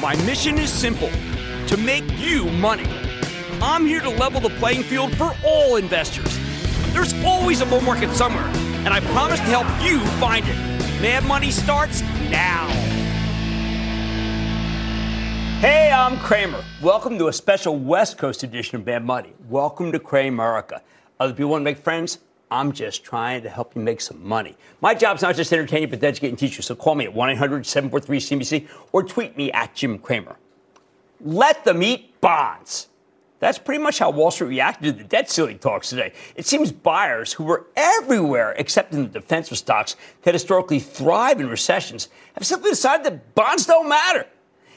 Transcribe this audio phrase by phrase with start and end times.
[0.00, 1.10] My mission is simple
[1.66, 2.88] to make you money.
[3.60, 6.38] I'm here to level the playing field for all investors.
[6.94, 8.46] There's always a bull market somewhere,
[8.86, 10.56] and I promise to help you find it.
[11.02, 12.00] Mad Money starts
[12.30, 12.66] now.
[15.60, 16.64] Hey, I'm Cramer.
[16.80, 19.34] Welcome to a special West Coast edition of Mad Money.
[19.50, 20.80] Welcome to Cramerica.
[21.18, 22.20] Other people want to make friends?
[22.50, 24.56] I'm just trying to help you make some money.
[24.80, 26.62] My job's not just entertaining, but to educate and teach you.
[26.62, 30.36] So call me at 1 800 743 CNBC or tweet me at Jim Cramer.
[31.20, 32.88] Let them eat bonds.
[33.38, 36.12] That's pretty much how Wall Street reacted to the debt ceiling talks today.
[36.36, 41.48] It seems buyers who were everywhere except in the defensive stocks that historically thrive in
[41.48, 44.26] recessions have simply decided that bonds don't matter.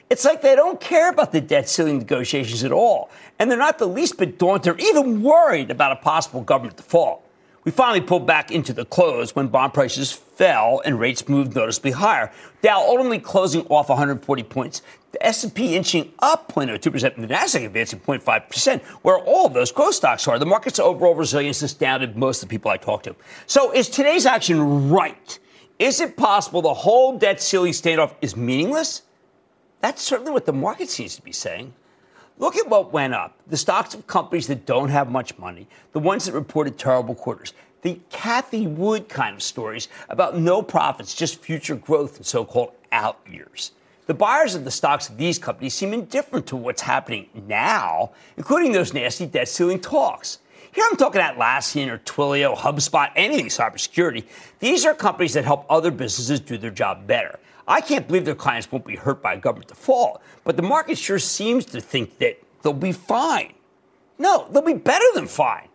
[0.10, 3.10] It's like they don't care about the debt ceiling negotiations at all,
[3.40, 7.23] and they're not the least bit daunted or even worried about a possible government default.
[7.66, 11.92] We finally pulled back into the close when bond prices fell and rates moved noticeably
[11.92, 12.32] higher.
[12.62, 14.82] Dow ultimately closing off 140 points.
[15.14, 19.96] The S&P inching up 0.02%, and the Nasdaq advancing 0.5%, where all of those growth
[19.96, 20.40] stocks are.
[20.40, 23.16] The market's overall resilience astounded most of the people I talked to.
[23.46, 25.40] So is today's action right?
[25.80, 29.04] Is it possible the whole debt ceiling standoff is meaningless?
[29.82, 31.74] That's certainly what the market seems to be saying.
[32.40, 33.38] Look at what went up.
[33.48, 37.54] The stocks of companies that don't have much money, the ones that reported terrible quarters,
[37.84, 42.72] the Cathie Wood kind of stories about no profits, just future growth in so called
[42.92, 43.72] out years.
[44.06, 48.72] The buyers of the stocks of these companies seem indifferent to what's happening now, including
[48.72, 50.40] those nasty debt ceiling talks.
[50.74, 54.26] Here I'm talking Atlassian or Twilio, HubSpot, anything cybersecurity.
[54.60, 57.40] These are companies that help other businesses do their job better.
[57.68, 60.98] I can't believe their clients won't be hurt by a government default, but the market
[60.98, 63.54] sure seems to think that they'll be fine.
[64.20, 65.70] No, they'll be better than fine.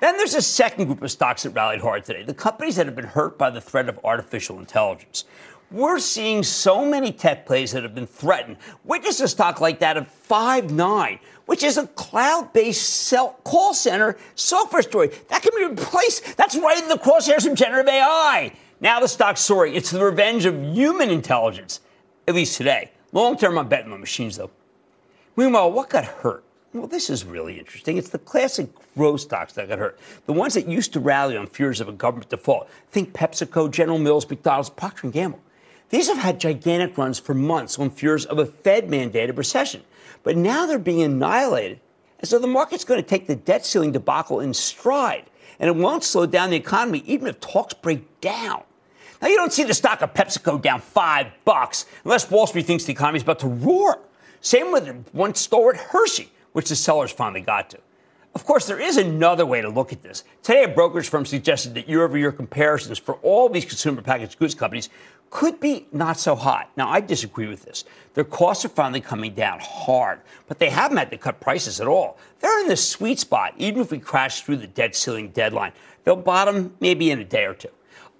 [0.00, 2.94] Then there's a second group of stocks that rallied hard today the companies that have
[2.94, 5.24] been hurt by the threat of artificial intelligence.
[5.70, 8.56] We're seeing so many tech plays that have been threatened.
[8.84, 13.12] Witness a stock like that of Five9, which is a cloud based
[13.44, 16.36] call center software story that can be replaced.
[16.38, 18.52] That's right in the crosshairs of generative AI.
[18.80, 19.74] Now the stock's soaring.
[19.74, 21.80] It's the revenge of human intelligence,
[22.28, 22.92] at least today.
[23.12, 24.50] Long term, I'm betting on machines, though.
[25.36, 26.44] Meanwhile, what got hurt?
[26.72, 27.96] Well, this is really interesting.
[27.96, 29.98] It's the classic growth stocks that got hurt.
[30.26, 32.68] The ones that used to rally on fears of a government default.
[32.90, 35.40] Think PepsiCo, General Mills, McDonald's, Procter & Gamble.
[35.88, 39.82] These have had gigantic runs for months on fears of a Fed-mandated recession.
[40.22, 41.80] But now they're being annihilated.
[42.20, 45.24] And so the market's going to take the debt ceiling debacle in stride.
[45.58, 48.62] And it won't slow down the economy, even if talks break down.
[49.20, 52.84] Now, you don't see the stock of PepsiCo down five bucks unless Wall Street thinks
[52.84, 53.98] the economy is about to roar.
[54.40, 57.78] Same with one stalwart Hershey, which the sellers finally got to.
[58.34, 60.22] Of course, there is another way to look at this.
[60.42, 64.38] Today, a brokerage firm suggested that year over year comparisons for all these consumer packaged
[64.38, 64.90] goods companies
[65.30, 66.70] could be not so hot.
[66.76, 67.84] Now, I disagree with this.
[68.14, 71.88] Their costs are finally coming down hard, but they haven't had to cut prices at
[71.88, 72.18] all.
[72.38, 75.72] They're in the sweet spot, even if we crash through the debt ceiling deadline.
[76.04, 77.68] They'll bottom maybe in a day or two.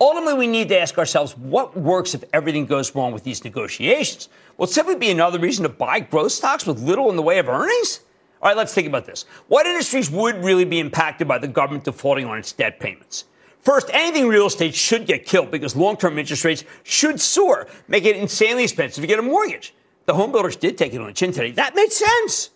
[0.01, 4.29] Ultimately, we need to ask ourselves what works if everything goes wrong with these negotiations?
[4.57, 7.39] Will it simply be another reason to buy growth stocks with little in the way
[7.39, 8.01] of earnings?
[8.41, 9.25] All right, let's think about this.
[9.49, 13.25] What industries would really be impacted by the government defaulting on its debt payments?
[13.61, 18.05] First, anything real estate should get killed because long term interest rates should soar, make
[18.05, 19.75] it insanely expensive to get a mortgage.
[20.07, 21.51] The home builders did take it on the chin today.
[21.51, 22.51] That made sense.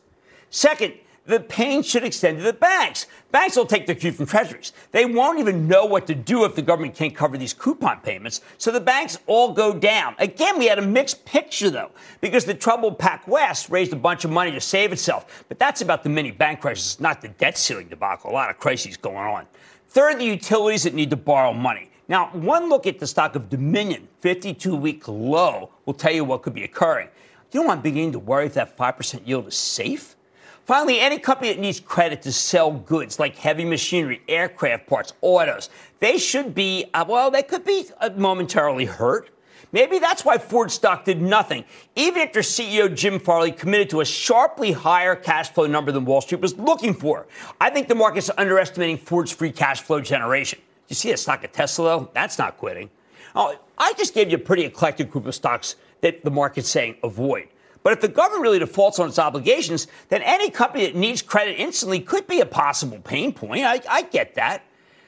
[0.48, 0.94] Second,
[1.24, 3.06] the pain should extend to the banks.
[3.30, 4.72] Banks will take their cue from treasuries.
[4.90, 8.40] They won't even know what to do if the government can't cover these coupon payments,
[8.58, 10.16] so the banks all go down.
[10.18, 14.30] Again, we had a mixed picture, though, because the troubled PacWest raised a bunch of
[14.30, 15.44] money to save itself.
[15.48, 18.30] But that's about the mini bank crisis, not the debt ceiling debacle.
[18.30, 19.46] A lot of crises going on.
[19.88, 21.90] Third, the utilities that need to borrow money.
[22.08, 26.42] Now, one look at the stock of Dominion, 52 week low, will tell you what
[26.42, 27.08] could be occurring.
[27.52, 30.16] You know, I'm beginning to worry if that 5% yield is safe.
[30.64, 35.70] Finally, any company that needs credit to sell goods like heavy machinery, aircraft parts, autos,
[35.98, 39.30] they should be, uh, well, they could be uh, momentarily hurt.
[39.72, 41.64] Maybe that's why Ford stock did nothing,
[41.96, 46.20] even after CEO Jim Farley committed to a sharply higher cash flow number than Wall
[46.20, 47.26] Street was looking for.
[47.60, 50.60] I think the market's underestimating Ford's free cash flow generation.
[50.88, 52.10] You see a stock of Tesla, though?
[52.12, 52.90] That's not quitting.
[53.34, 56.96] Oh, I just gave you a pretty eclectic group of stocks that the market's saying
[57.02, 57.48] avoid.
[57.82, 61.56] But if the government really defaults on its obligations, then any company that needs credit
[61.58, 63.64] instantly could be a possible pain point.
[63.64, 64.64] I, I get that.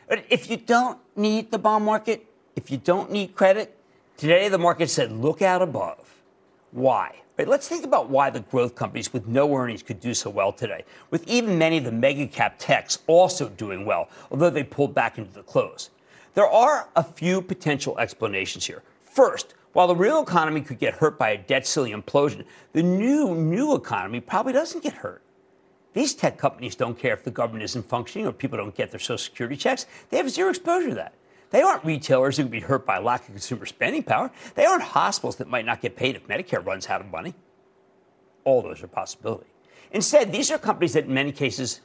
[0.08, 2.26] But if you don't need the bond market,
[2.56, 3.76] if you don't need credit,
[4.16, 6.20] today the market said look out above.
[6.72, 7.20] Why?
[7.36, 10.52] Right, let's think about why the growth companies with no earnings could do so well
[10.52, 14.94] today, with even many of the mega cap techs also doing well, although they pulled
[14.94, 15.90] back into the close.
[16.34, 18.82] There are a few potential explanations here.
[19.02, 23.34] First, While the real economy could get hurt by a debt ceiling implosion, the new,
[23.34, 25.20] new economy probably doesn't get hurt.
[25.94, 29.00] These tech companies don't care if the government isn't functioning or people don't get their
[29.00, 29.86] Social Security checks.
[30.10, 31.14] They have zero exposure to that.
[31.50, 34.30] They aren't retailers who can be hurt by lack of consumer spending power.
[34.54, 37.34] They aren't hospitals that might not get paid if Medicare runs out of money.
[38.44, 39.50] All those are possibilities.
[39.90, 41.80] Instead, these are companies that in many cases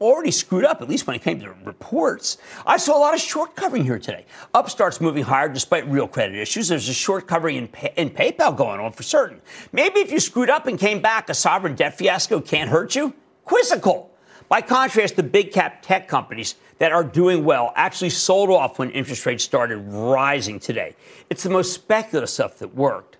[0.00, 2.38] already screwed up, at least when it came to reports.
[2.66, 4.26] I saw a lot of short covering here today.
[4.52, 6.68] Upstart's moving higher despite real credit issues.
[6.68, 9.40] There's a short covering in, pay- in PayPal going on for certain.
[9.72, 13.14] Maybe if you screwed up and came back, a sovereign debt fiasco can't hurt you
[13.44, 14.10] quizzical.
[14.48, 18.90] By contrast, the big cap tech companies that are doing well actually sold off when
[18.90, 20.96] interest rates started rising today.
[21.30, 23.16] It's the most speculative stuff that worked.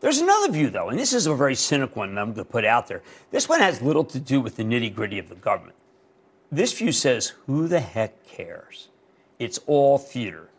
[0.00, 2.50] There's another view, though, and this is a very cynical one that I'm going to
[2.50, 3.02] put out there.
[3.30, 5.76] This one has little to do with the nitty gritty of the government.
[6.54, 8.86] This view says, who the heck cares?
[9.40, 10.50] It's all theater.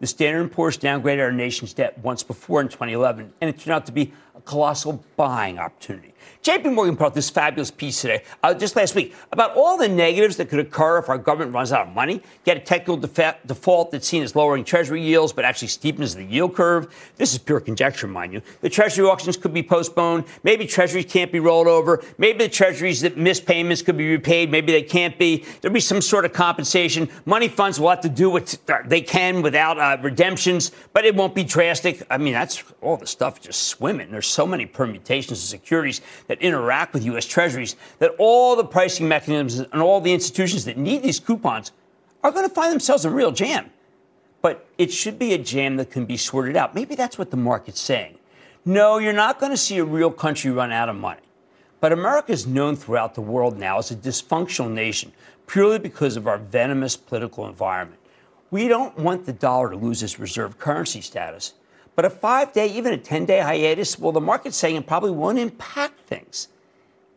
[0.00, 3.74] The Standard & Poor's downgraded our nation's debt once before in 2011, and it turned
[3.74, 4.14] out to be
[4.44, 6.12] colossal buying opportunity.
[6.42, 9.88] JP Morgan put out this fabulous piece today, uh, just last week, about all the
[9.88, 12.20] negatives that could occur if our government runs out of money.
[12.44, 16.24] Get a technical defa- default that's seen as lowering Treasury yields, but actually steepens the
[16.24, 16.92] yield curve.
[17.16, 18.42] This is pure conjecture, mind you.
[18.60, 20.24] The Treasury auctions could be postponed.
[20.42, 22.02] Maybe Treasuries can't be rolled over.
[22.18, 24.50] Maybe the Treasuries that miss payments could be repaid.
[24.50, 25.44] Maybe they can't be.
[25.60, 27.08] There'll be some sort of compensation.
[27.24, 31.36] Money funds will have to do what they can without uh, redemptions, but it won't
[31.36, 32.02] be drastic.
[32.10, 34.10] I mean, that's all the stuff just swimming.
[34.10, 37.26] There's so many permutations of securities that interact with U.S.
[37.26, 41.72] Treasuries, that all the pricing mechanisms and all the institutions that need these coupons
[42.22, 43.70] are going to find themselves in real jam.
[44.40, 46.74] But it should be a jam that can be sorted out.
[46.74, 48.18] Maybe that's what the market's saying.
[48.64, 51.20] No, you're not going to see a real country run out of money.
[51.80, 55.12] But America is known throughout the world now as a dysfunctional nation
[55.46, 58.00] purely because of our venomous political environment.
[58.50, 61.54] We don't want the dollar to lose its reserve currency status.
[61.94, 65.10] But a five day, even a 10 day hiatus, well, the market's saying it probably
[65.10, 66.48] won't impact things.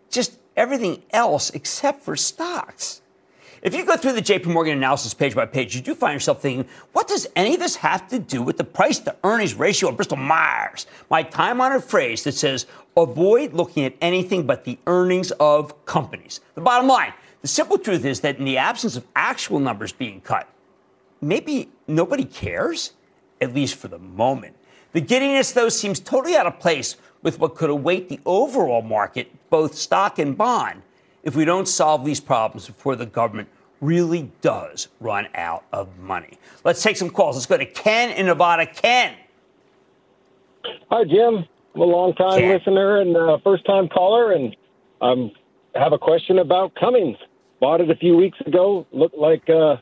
[0.10, 3.02] Just everything else except for stocks.
[3.62, 6.42] If you go through the JP Morgan analysis page by page, you do find yourself
[6.42, 9.90] thinking, what does any of this have to do with the price to earnings ratio
[9.90, 10.86] of Bristol Myers?
[11.10, 16.42] My time honored phrase that says, avoid looking at anything but the earnings of companies.
[16.54, 17.14] The bottom line
[17.46, 20.50] the simple truth is that in the absence of actual numbers being cut,
[21.22, 22.94] maybe nobody cares,
[23.40, 24.56] at least for the moment.
[24.96, 29.30] The giddiness, though, seems totally out of place with what could await the overall market,
[29.50, 30.84] both stock and bond,
[31.22, 33.50] if we don't solve these problems before the government
[33.82, 36.40] really does run out of money.
[36.64, 37.36] Let's take some calls.
[37.36, 38.66] Let's go to Ken in Nevada.
[38.66, 39.16] Ken.
[40.90, 41.46] Hi, Jim.
[41.76, 42.58] I'm a long time Ken.
[42.58, 44.56] listener and uh, first time caller, and
[45.02, 45.32] I um,
[45.76, 47.18] have a question about Cummins.
[47.60, 48.88] Bought it a few weeks ago.
[48.94, 49.76] Looked like uh,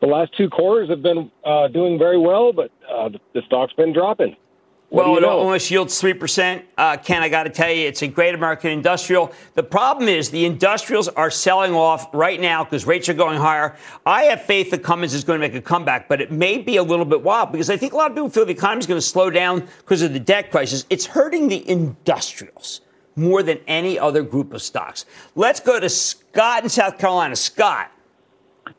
[0.00, 3.92] the last two quarters have been uh, doing very well, but uh, the stock's been
[3.92, 4.34] dropping.
[4.88, 5.30] What well, it know?
[5.30, 6.62] almost yields 3%.
[6.78, 9.32] Uh, Ken, I got to tell you, it's a great American industrial.
[9.54, 13.76] The problem is the industrials are selling off right now because rates are going higher.
[14.04, 16.76] I have faith that Cummins is going to make a comeback, but it may be
[16.76, 18.86] a little bit wild because I think a lot of people feel the economy is
[18.86, 20.86] going to slow down because of the debt crisis.
[20.88, 22.80] It's hurting the industrials
[23.16, 25.04] more than any other group of stocks.
[25.34, 27.34] Let's go to Scott in South Carolina.
[27.34, 27.90] Scott.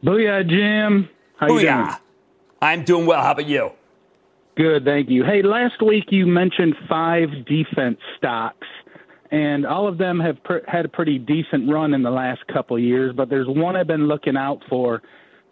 [0.02, 1.10] Booyah, Jim.
[1.36, 1.62] How Booyah.
[1.62, 1.98] you doing?
[2.62, 3.22] I'm doing well.
[3.22, 3.72] How about you?
[4.58, 5.24] Good, thank you.
[5.24, 8.66] Hey, last week you mentioned five defense stocks,
[9.30, 12.80] and all of them have per- had a pretty decent run in the last couple
[12.80, 15.04] years, but there's one I've been looking out for,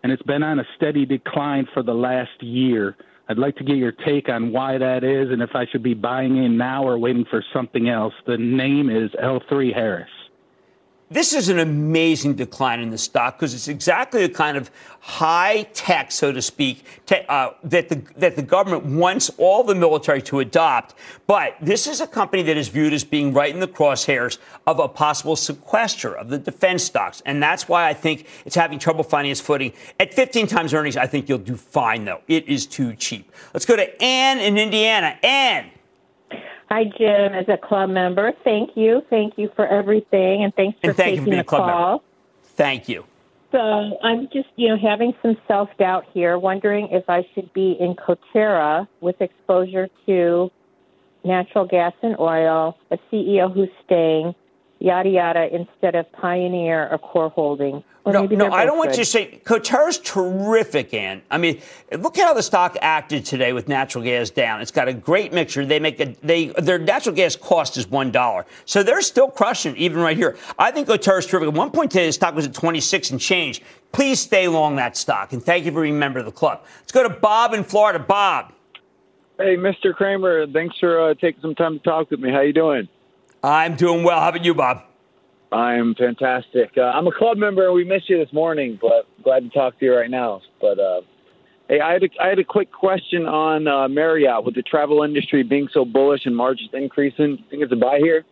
[0.02, 2.98] and it's been on a steady decline for the last year.
[3.30, 5.94] I'd like to get your take on why that is and if I should be
[5.94, 8.14] buying in now or waiting for something else.
[8.26, 10.10] The name is L3 Harris
[11.10, 14.72] this is an amazing decline in the stock because it's exactly the kind of
[15.02, 19.76] high tech, so to speak, te- uh, that the that the government wants all the
[19.76, 20.96] military to adopt.
[21.28, 24.80] But this is a company that is viewed as being right in the crosshairs of
[24.80, 29.04] a possible sequester of the defense stocks, and that's why I think it's having trouble
[29.04, 29.74] finding its footing.
[30.00, 32.22] At 15 times earnings, I think you'll do fine though.
[32.28, 33.32] It is too cheap.
[33.54, 35.20] Let's go to Ann in Indiana.
[35.22, 35.70] Ann.
[36.70, 37.34] Hi, Jim.
[37.34, 39.02] As a club member, thank you.
[39.10, 41.90] Thank you for everything, and thanks for and thank taking you for the call.
[41.90, 42.04] Member.
[42.44, 43.06] Thank you.
[43.52, 43.60] So
[44.04, 47.96] I'm just, you know, having some self doubt here, wondering if I should be in
[47.96, 50.52] Coterra with exposure to
[51.24, 54.36] natural gas and oil, a CEO who's staying,
[54.86, 59.06] yada yada, instead of Pioneer or Core Holdings no, no, I don't want you to
[59.06, 61.24] say Coterra's terrific, Ann.
[61.32, 61.62] I mean,
[61.92, 64.62] look how the stock acted today with natural gas down.
[64.62, 65.66] It's got a great mixture.
[65.66, 69.76] They make a, they their natural gas cost is one dollar, so they're still crushing
[69.78, 70.38] even right here.
[70.60, 71.50] I think Coterra's terrific.
[71.50, 73.64] At one point today, the stock was at 26 and change.
[73.92, 76.64] Please stay long that stock, and thank you for being a member of the club.
[76.82, 77.98] Let's go to Bob in Florida.
[77.98, 78.52] Bob.
[79.38, 79.94] Hey, Mr.
[79.94, 82.32] Cramer, thanks for uh, taking some time to talk with me.
[82.32, 82.88] How you doing?
[83.46, 84.20] I'm doing well.
[84.20, 84.84] How about you, Bob?
[85.52, 86.72] I'm fantastic.
[86.76, 87.68] Uh, I'm a club member.
[87.68, 90.42] And we missed you this morning, but glad to talk to you right now.
[90.60, 91.02] But uh,
[91.70, 95.04] hey, I had a, I had a quick question on uh, Marriott with the travel
[95.04, 97.38] industry being so bullish and margins increasing.
[97.52, 98.26] Think it's a buy here?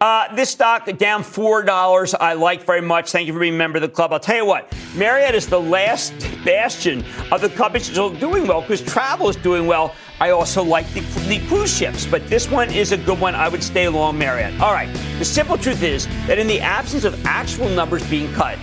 [0.00, 2.14] Uh, this stock down four dollars.
[2.14, 3.12] I like very much.
[3.12, 4.12] Thank you for being a member of the club.
[4.12, 6.12] I'll tell you what, Marriott is the last
[6.44, 9.94] bastion of the companies still doing well because travel is doing well.
[10.20, 13.34] I also like the, the cruise ships, but this one is a good one.
[13.34, 14.58] I would stay along Marriott.
[14.60, 14.92] All right.
[15.18, 18.58] The simple truth is that in the absence of actual numbers being cut,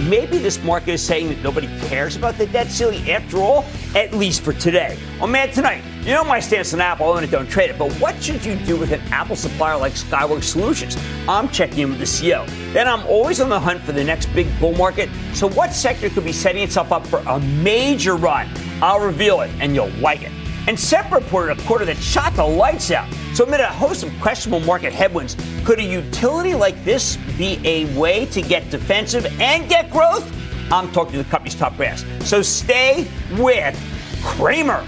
[0.00, 4.12] Maybe this market is saying that nobody cares about the debt ceiling after all, at
[4.12, 4.98] least for today.
[5.22, 7.90] Oh man, tonight, you know my stance on Apple, own it, don't trade it, but
[7.94, 10.98] what should you do with an Apple supplier like Skyworks Solutions?
[11.26, 12.46] I'm checking in with the CEO.
[12.74, 15.08] Then I'm always on the hunt for the next big bull market.
[15.32, 18.48] So what sector could be setting itself up for a major run?
[18.82, 20.32] I'll reveal it and you'll like it.
[20.66, 23.12] And SEP reported a quarter that shot the lights out.
[23.34, 27.84] So amid a host of questionable market headwinds, could a utility like this be a
[27.98, 30.32] way to get defensive and get growth?
[30.72, 32.04] I'm talking to the company's top brass.
[32.20, 33.06] So stay
[33.38, 33.78] with
[34.22, 34.84] Cramer.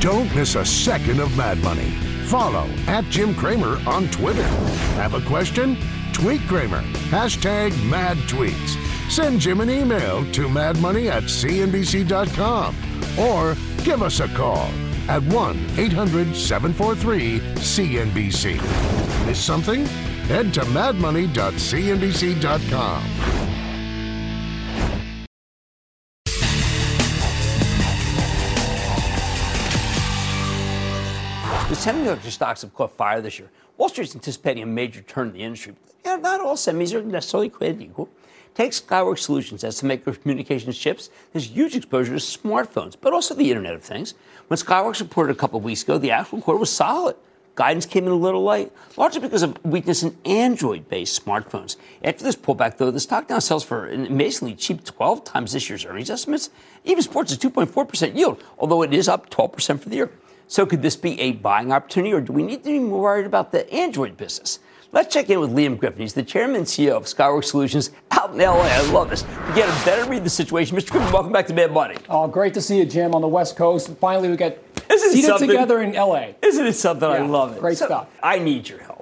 [0.00, 1.90] Don't miss a second of Mad Money.
[2.26, 4.42] Follow at Jim Cramer on Twitter.
[4.96, 5.76] Have a question?
[6.12, 6.82] Tweet Cramer.
[7.10, 8.81] Hashtag mad tweets.
[9.12, 12.74] Send Jim an email to madmoney at cnbc.com
[13.18, 13.54] or
[13.84, 14.70] give us a call
[15.06, 19.26] at 1 800 743 CNBC.
[19.26, 19.84] Miss something?
[20.28, 23.02] Head to madmoney.cnbc.com.
[31.68, 33.50] The semiconductor stocks have caught fire this year.
[33.76, 35.74] Wall Street's anticipating a major turn in the industry.
[36.02, 38.08] Yeah, not all semis are necessarily created equal.
[38.54, 41.08] Take Skyworks Solutions as to make your communications chips.
[41.32, 44.14] There's huge exposure to smartphones, but also the Internet of Things.
[44.48, 47.16] When Skyworks reported a couple of weeks ago, the actual quarter was solid.
[47.54, 51.76] Guidance came in a little light, largely because of weakness in Android based smartphones.
[52.02, 55.68] After this pullback, though, the stock now sells for an amazingly cheap 12 times this
[55.68, 56.50] year's earnings estimates.
[56.84, 60.10] Even sports a 2.4% yield, although it is up 12% for the year.
[60.48, 63.26] So could this be a buying opportunity, or do we need to be more worried
[63.26, 64.58] about the Android business?
[64.94, 66.02] Let's check in with Liam Griffin.
[66.02, 68.60] He's the chairman and CEO of Skyworks Solutions out in LA.
[68.60, 69.22] I love this.
[69.22, 70.90] To get a better read of the situation, Mr.
[70.90, 71.96] Griffin, welcome back to Mad Money.
[72.10, 73.88] Oh, great to see you, Jim, on the West Coast.
[74.00, 75.48] Finally, we get seated something?
[75.48, 76.32] together in LA.
[76.42, 77.08] Isn't it something?
[77.08, 77.60] Yeah, I love it.
[77.60, 78.08] Great so, stuff.
[78.22, 78.98] I need your help.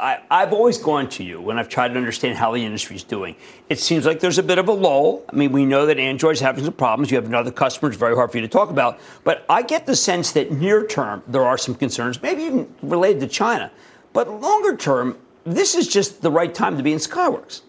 [0.00, 3.04] I, have always gone to you when I've tried to understand how the industry is
[3.04, 3.36] doing.
[3.68, 5.26] It seems like there's a bit of a lull.
[5.28, 7.10] I mean, we know that Android's having some problems.
[7.10, 8.98] You have another customer; it's very hard for you to talk about.
[9.24, 13.20] But I get the sense that near term there are some concerns, maybe even related
[13.20, 13.70] to China.
[14.14, 17.62] But longer term, this is just the right time to be in Skyworks.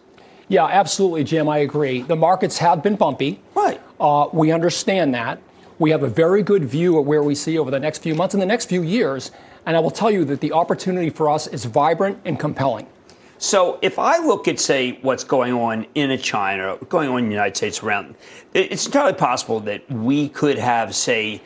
[0.48, 1.50] Yeah, absolutely, Jim.
[1.50, 2.01] I agree.
[2.01, 3.39] The markets have been bumpy.
[3.55, 3.82] Right.
[4.00, 5.39] Uh, we understand that.
[5.79, 8.34] We have a very good view of where we see over the next few months
[8.34, 9.32] and the next few years.
[9.65, 12.88] And I will tell you that the opportunity for us is vibrant and compelling.
[13.38, 17.32] So if I look at, say, what's going on in China, going on in the
[17.32, 18.15] United States around,
[18.53, 21.41] it's entirely possible that we could have, say,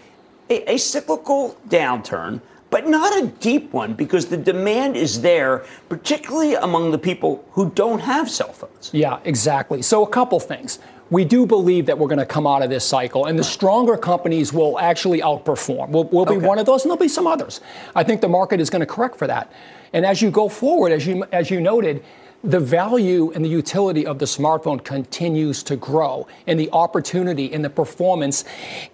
[0.50, 6.55] a, a cyclical downturn but not a deep one because the demand is there, particularly
[6.55, 8.91] among the people who don't have cell phones.
[8.93, 9.81] Yeah, exactly.
[9.81, 10.79] So, a couple things.
[11.09, 13.97] We do believe that we're going to come out of this cycle, and the stronger
[13.97, 15.89] companies will actually outperform.
[15.89, 16.45] We'll, we'll be okay.
[16.45, 17.61] one of those, and there'll be some others.
[17.95, 19.51] I think the market is going to correct for that.
[19.91, 22.03] And as you go forward, as you as you noted,
[22.43, 27.63] the value and the utility of the smartphone continues to grow, and the opportunity and
[27.63, 28.46] the performance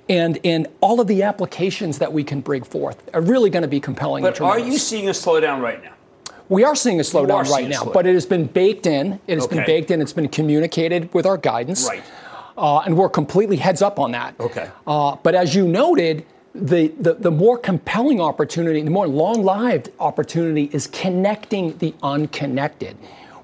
[0.09, 3.67] and, in all of the applications that we can bring forth are really going to
[3.67, 4.23] be compelling.
[4.23, 5.91] But are you seeing a slowdown right now?
[6.49, 9.19] We are seeing a slowdown right now, but it has been baked in.
[9.25, 9.57] It has okay.
[9.57, 10.01] been baked in.
[10.01, 11.87] It's been communicated with our guidance.
[11.87, 12.03] Right.
[12.57, 14.35] Uh, and we're completely heads up on that.
[14.39, 14.69] Okay.
[14.85, 19.89] Uh, but as you noted, the, the, the more compelling opportunity, the more long lived
[19.99, 22.95] opportunity is connecting the unconnected.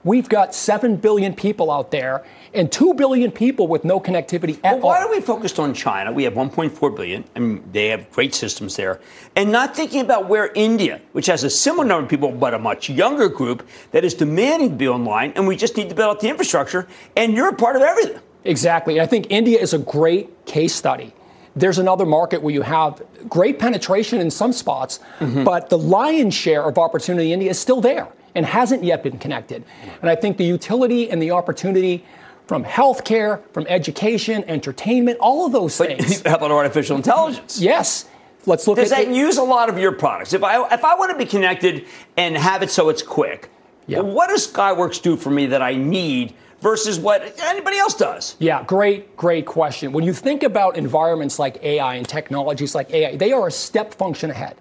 [0.03, 4.79] We've got 7 billion people out there and 2 billion people with no connectivity at
[4.79, 5.07] well, why all.
[5.07, 6.11] are we focused on China?
[6.11, 8.99] We have 1.4 billion, and they have great systems there.
[9.35, 12.59] And not thinking about where India, which has a similar number of people, but a
[12.59, 16.09] much younger group, that is demanding to be online, and we just need to build
[16.09, 18.19] out the infrastructure, and you're a part of everything.
[18.43, 18.99] Exactly.
[18.99, 21.13] I think India is a great case study.
[21.55, 25.43] There's another market where you have great penetration in some spots, mm-hmm.
[25.43, 29.17] but the lion's share of opportunity in India is still there and hasn't yet been
[29.17, 29.63] connected.
[30.01, 32.03] And I think the utility and the opportunity
[32.47, 36.21] from healthcare, from education, entertainment, all of those but things.
[36.21, 37.61] How about artificial intelligence?
[37.61, 38.09] Yes.
[38.45, 40.33] Let's look Does at that use a lot of your products?
[40.33, 41.85] If I if I want to be connected
[42.17, 43.49] and have it so it's quick,
[43.87, 44.03] yep.
[44.03, 48.35] what does Skyworks do for me that I need versus what anybody else does?
[48.39, 49.91] Yeah, great, great question.
[49.91, 53.93] When you think about environments like AI and technologies like AI, they are a step
[53.93, 54.55] function ahead.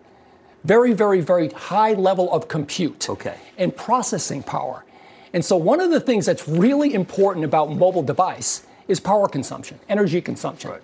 [0.65, 3.37] Very, very, very high level of compute okay.
[3.57, 4.85] and processing power.
[5.33, 9.79] And so, one of the things that's really important about mobile device is power consumption,
[9.89, 10.73] energy consumption.
[10.73, 10.83] Right.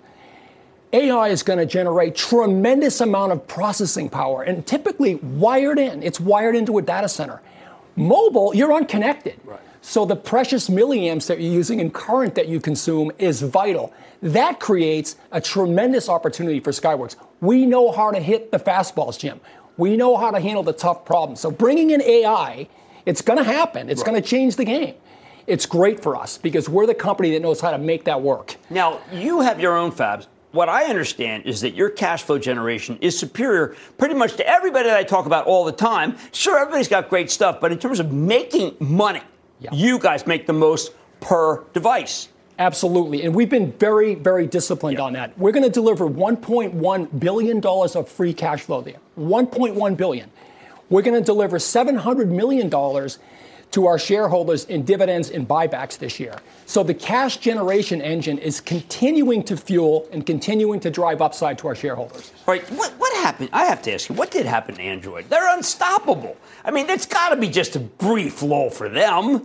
[0.93, 6.01] AI is going to generate tremendous amount of processing power and typically wired in.
[6.01, 7.41] It's wired into a data center.
[7.97, 9.39] Mobile, you're unconnected.
[9.43, 9.59] Right.
[9.81, 13.93] So the precious milliamps that you're using in current that you consume is vital.
[14.21, 17.15] That creates a tremendous opportunity for Skyworks.
[17.41, 19.39] We know how to hit the fastballs, Jim.
[19.77, 21.39] We know how to handle the tough problems.
[21.39, 22.67] So bringing in AI,
[23.05, 23.89] it's going to happen.
[23.89, 24.11] It's right.
[24.11, 24.95] going to change the game
[25.45, 28.57] it's great for us because we're the company that knows how to make that work.
[28.69, 32.97] Now, you have your own fabs what I understand is that your cash flow generation
[33.01, 36.17] is superior pretty much to everybody that I talk about all the time.
[36.31, 39.21] Sure, everybody's got great stuff, but in terms of making money,
[39.59, 39.69] yeah.
[39.73, 42.29] you guys make the most per device.
[42.59, 43.23] Absolutely.
[43.23, 45.03] And we've been very, very disciplined yeah.
[45.03, 45.37] on that.
[45.37, 48.97] We're going to deliver $1.1 billion of free cash flow there.
[49.19, 50.31] 1.1 billion.
[50.89, 52.69] We're going to deliver $700 million
[53.69, 56.37] to our shareholders in dividends and buybacks this year.
[56.65, 61.67] So the cash generation engine is continuing to fuel and continuing to drive upside to
[61.67, 62.31] our shareholders.
[62.47, 62.63] All right.
[62.71, 63.49] What, what happened?
[63.51, 65.29] I have to ask you, what did happen to Android?
[65.29, 66.37] They're unstoppable.
[66.63, 69.43] I mean, that's got to be just a brief lull for them.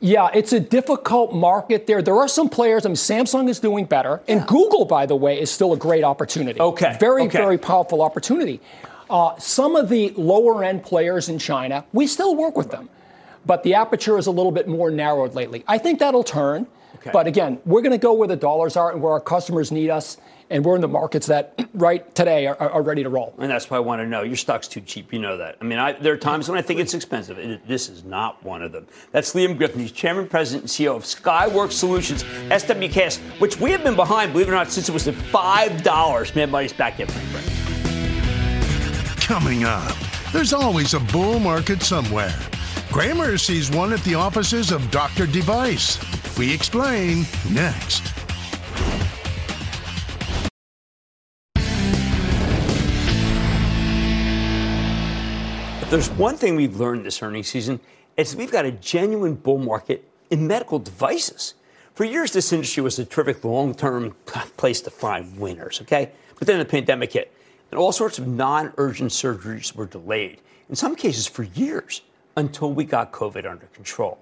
[0.00, 2.02] Yeah, it's a difficult market there.
[2.02, 2.86] There are some players.
[2.86, 6.04] I mean, Samsung is doing better, and Google, by the way, is still a great
[6.04, 6.60] opportunity.
[6.60, 7.36] Okay, very, okay.
[7.36, 8.60] very powerful opportunity.
[9.10, 12.88] Uh, some of the lower end players in China, we still work with them
[13.48, 15.64] but the aperture is a little bit more narrowed lately.
[15.66, 16.66] I think that'll turn.
[16.96, 17.10] Okay.
[17.12, 19.88] But again, we're going to go where the dollars are and where our customers need
[19.88, 20.18] us.
[20.50, 23.34] And we're in the markets that right today are, are ready to roll.
[23.38, 24.22] And that's why I want to know.
[24.22, 25.12] Your stock's too cheap.
[25.12, 25.56] You know that.
[25.60, 27.38] I mean, I, there are times when I think it's expensive.
[27.38, 28.86] It, this is not one of them.
[29.12, 29.80] That's Liam Griffin.
[29.80, 34.48] He's chairman, president, and CEO of Skyworks Solutions, SWKS, which we have been behind, believe
[34.48, 36.34] it or not, since it was at $5.
[36.34, 37.28] Man, money's back yet, Frank.
[39.20, 39.94] Coming up,
[40.32, 42.34] there's always a bull market somewhere.
[42.90, 45.26] Cramer sees one at the offices of Dr.
[45.26, 45.98] Device.
[46.38, 48.17] We explain next.
[55.90, 57.80] There's one thing we've learned this earnings season,
[58.18, 61.54] it's we've got a genuine bull market in medical devices.
[61.94, 64.14] For years, this industry was a terrific long term
[64.58, 66.10] place to find winners, okay?
[66.38, 67.32] But then the pandemic hit,
[67.70, 72.02] and all sorts of non urgent surgeries were delayed, in some cases for years
[72.36, 74.18] until we got COVID under control.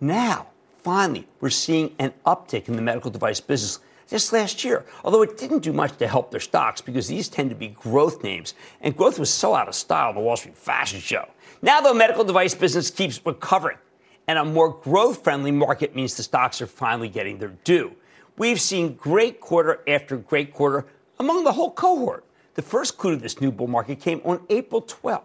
[0.00, 0.46] Now,
[0.82, 5.38] finally, we're seeing an uptick in the medical device business just last year, although it
[5.38, 8.96] didn't do much to help their stocks because these tend to be growth names, and
[8.96, 11.28] growth was so out of style the Wall Street fashion show.
[11.62, 13.78] Now, the medical device business keeps recovering,
[14.26, 17.92] and a more growth friendly market means the stocks are finally getting their due.
[18.36, 20.86] We've seen great quarter after great quarter
[21.18, 22.24] among the whole cohort.
[22.54, 25.22] The first clue to this new bull market came on April 12th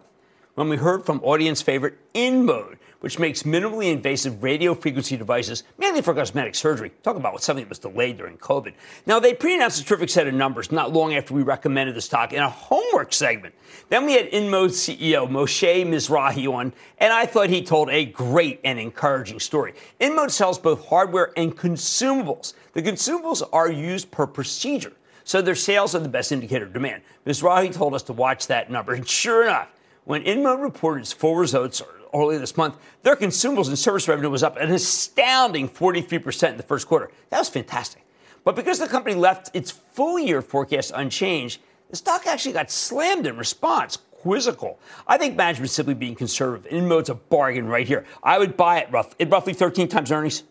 [0.54, 6.02] when we heard from audience favorite InMode, which makes minimally invasive radio frequency devices mainly
[6.02, 6.92] for cosmetic surgery.
[7.02, 8.74] Talk about something that was delayed during COVID.
[9.06, 12.00] Now, they pre announced a terrific set of numbers not long after we recommended the
[12.00, 13.54] stock in a homework segment.
[13.88, 18.60] Then we had InMode CEO Moshe Mizrahi on, and I thought he told a great
[18.64, 19.74] and encouraging story.
[20.00, 22.54] InMode sells both hardware and consumables.
[22.72, 24.92] The consumables are used per procedure.
[25.24, 27.02] So their sales are the best indicator of demand.
[27.26, 29.68] Mizrahi told us to watch that number, and sure enough,
[30.04, 31.80] when InMode reported its full results
[32.20, 36.62] earlier this month, their consumables and service revenue was up an astounding 43% in the
[36.62, 37.10] first quarter.
[37.30, 38.04] That was fantastic.
[38.44, 43.26] But because the company left its full year forecast unchanged, the stock actually got slammed
[43.26, 43.96] in response.
[43.96, 44.78] Quizzical.
[45.06, 46.70] I think management's simply being conservative.
[46.72, 48.04] InMode's a bargain right here.
[48.22, 50.42] I would buy it rough, at roughly 13 times earnings.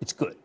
[0.00, 0.36] It's good.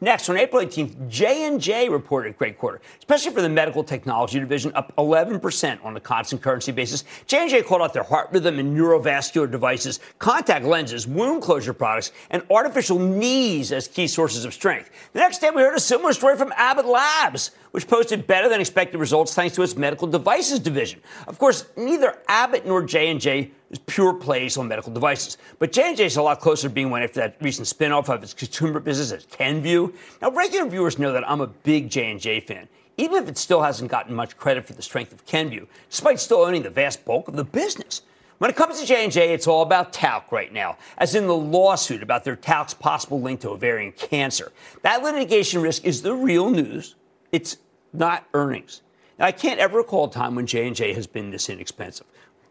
[0.00, 4.70] Next, on April 18th, J&J reported a great quarter, especially for the medical technology division,
[4.76, 7.02] up 11% on a constant currency basis.
[7.26, 12.44] J&J called out their heart rhythm and neurovascular devices, contact lenses, wound closure products, and
[12.48, 14.88] artificial knees as key sources of strength.
[15.14, 18.60] The next day, we heard a similar story from Abbott Labs, which posted better than
[18.60, 21.00] expected results thanks to its medical devices division.
[21.26, 23.50] Of course, neither Abbott nor J&J
[23.86, 25.36] pure plays on medical devices.
[25.58, 28.32] But J&J is a lot closer to being one after that recent spinoff of its
[28.32, 29.92] consumer business as Kenvue.
[30.22, 33.90] Now, regular viewers know that I'm a big J&J fan, even if it still hasn't
[33.90, 37.36] gotten much credit for the strength of Kenvue, despite still owning the vast bulk of
[37.36, 38.02] the business.
[38.38, 42.02] When it comes to J&J, it's all about talc right now, as in the lawsuit
[42.02, 44.52] about their talc's possible link to ovarian cancer.
[44.82, 46.94] That litigation risk is the real news.
[47.32, 47.58] It's
[47.92, 48.82] not earnings.
[49.18, 52.06] Now, I can't ever recall a time when J&J has been this inexpensive,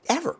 [0.09, 0.37] ever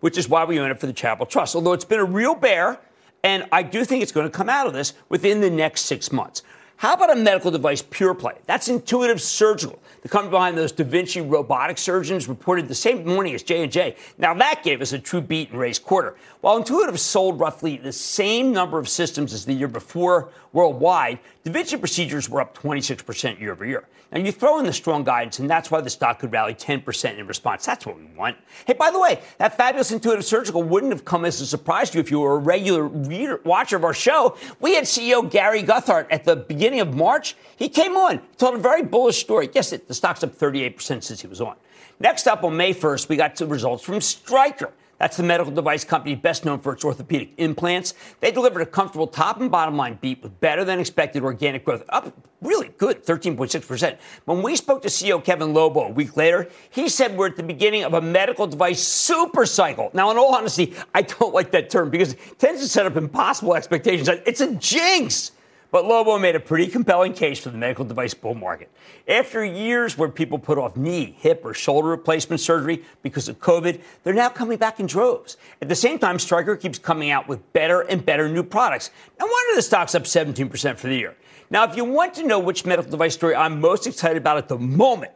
[0.00, 1.54] which is why we own it for the Charitable Trust.
[1.54, 2.78] Although it's been a real bear,
[3.26, 6.12] And I do think it's going to come out of this within the next six
[6.12, 6.44] months.
[6.76, 8.34] How about a medical device pure play?
[8.46, 9.80] That's Intuitive Surgical.
[10.02, 13.96] The company behind those Da Vinci robotic surgeons reported the same morning as J&J.
[14.18, 16.14] Now that gave us a true beat and raised quarter.
[16.42, 21.18] While Intuitive sold roughly the same number of systems as the year before worldwide,
[21.50, 23.84] Vinci procedures were up 26% year over year.
[24.10, 27.18] Now you throw in the strong guidance, and that's why the stock could rally 10%
[27.18, 27.64] in response.
[27.64, 28.36] That's what we want.
[28.66, 31.98] Hey, by the way, that fabulous Intuitive Surgical wouldn't have come as a surprise to
[31.98, 34.36] you if you were a regular reader, watcher of our show.
[34.60, 37.36] We had CEO Gary Guthart at the beginning of March.
[37.56, 39.46] He came on, told a very bullish story.
[39.46, 41.54] Guess it, the stock's up 38% since he was on.
[42.00, 44.72] Next up on May 1st, we got the results from Stryker.
[44.98, 47.94] That's the medical device company best known for its orthopedic implants.
[48.20, 51.84] They delivered a comfortable top and bottom line beat with better than expected organic growth,
[51.90, 53.98] up really good, 13.6%.
[54.24, 57.42] When we spoke to CEO Kevin Lobo a week later, he said we're at the
[57.42, 59.90] beginning of a medical device super cycle.
[59.92, 62.96] Now, in all honesty, I don't like that term because it tends to set up
[62.96, 64.08] impossible expectations.
[64.08, 65.32] It's a jinx.
[65.70, 68.70] But Lobo made a pretty compelling case for the medical device bull market.
[69.08, 73.80] After years where people put off knee, hip, or shoulder replacement surgery because of COVID,
[74.04, 75.36] they're now coming back in droves.
[75.60, 78.90] At the same time, Stryker keeps coming out with better and better new products.
[79.18, 81.16] No wonder the stock's up 17% for the year.
[81.50, 84.48] Now, if you want to know which medical device story I'm most excited about at
[84.48, 85.12] the moment,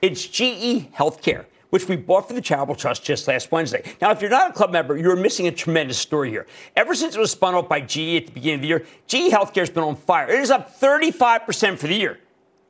[0.00, 3.82] it's GE Healthcare which we bought for the Charitable Trust just last Wednesday.
[3.98, 6.46] Now, if you're not a club member, you're missing a tremendous story here.
[6.76, 9.32] Ever since it was spun off by GE at the beginning of the year, GE
[9.32, 10.28] Healthcare has been on fire.
[10.28, 12.20] It is up 35% for the year.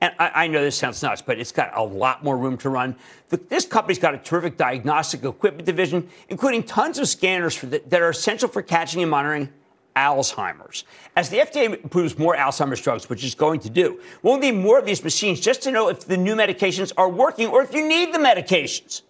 [0.01, 2.69] And I, I, know this sounds nuts, but it's got a lot more room to
[2.69, 2.95] run.
[3.31, 8.01] The, this company's got a terrific diagnostic equipment division, including tons of scanners the, that
[8.01, 9.49] are essential for catching and monitoring
[9.97, 10.85] Alzheimer's.
[11.17, 14.79] As the FDA approves more Alzheimer's drugs, which is going to do, we'll need more
[14.79, 17.87] of these machines just to know if the new medications are working or if you
[17.87, 19.03] need the medications.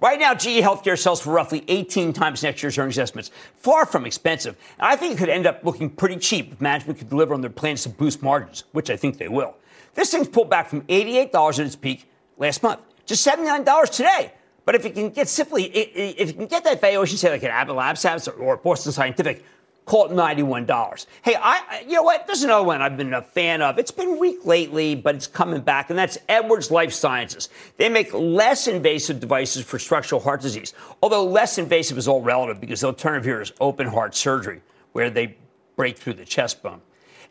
[0.00, 4.06] Right now, GE Healthcare sells for roughly 18 times next year's earnings estimates, far from
[4.06, 4.56] expensive.
[4.78, 7.40] And I think it could end up looking pretty cheap if management could deliver on
[7.40, 9.56] their plans to boost margins, which I think they will.
[9.94, 14.32] This thing's pulled back from $88 at its peak last month to $79 today.
[14.64, 17.50] But if you can get simply, if you can get that valuation, say like an
[17.50, 19.44] Abbott Labs or Boston Scientific,
[19.88, 21.06] call it $91.
[21.22, 22.26] Hey, I, you know what?
[22.26, 23.78] There's another one I've been a fan of.
[23.78, 27.48] It's been weak lately, but it's coming back, and that's Edwards Life Sciences.
[27.78, 32.60] They make less invasive devices for structural heart disease, although less invasive is all relative
[32.60, 34.60] because the alternative here is open heart surgery,
[34.92, 35.36] where they
[35.76, 36.82] break through the chest bone.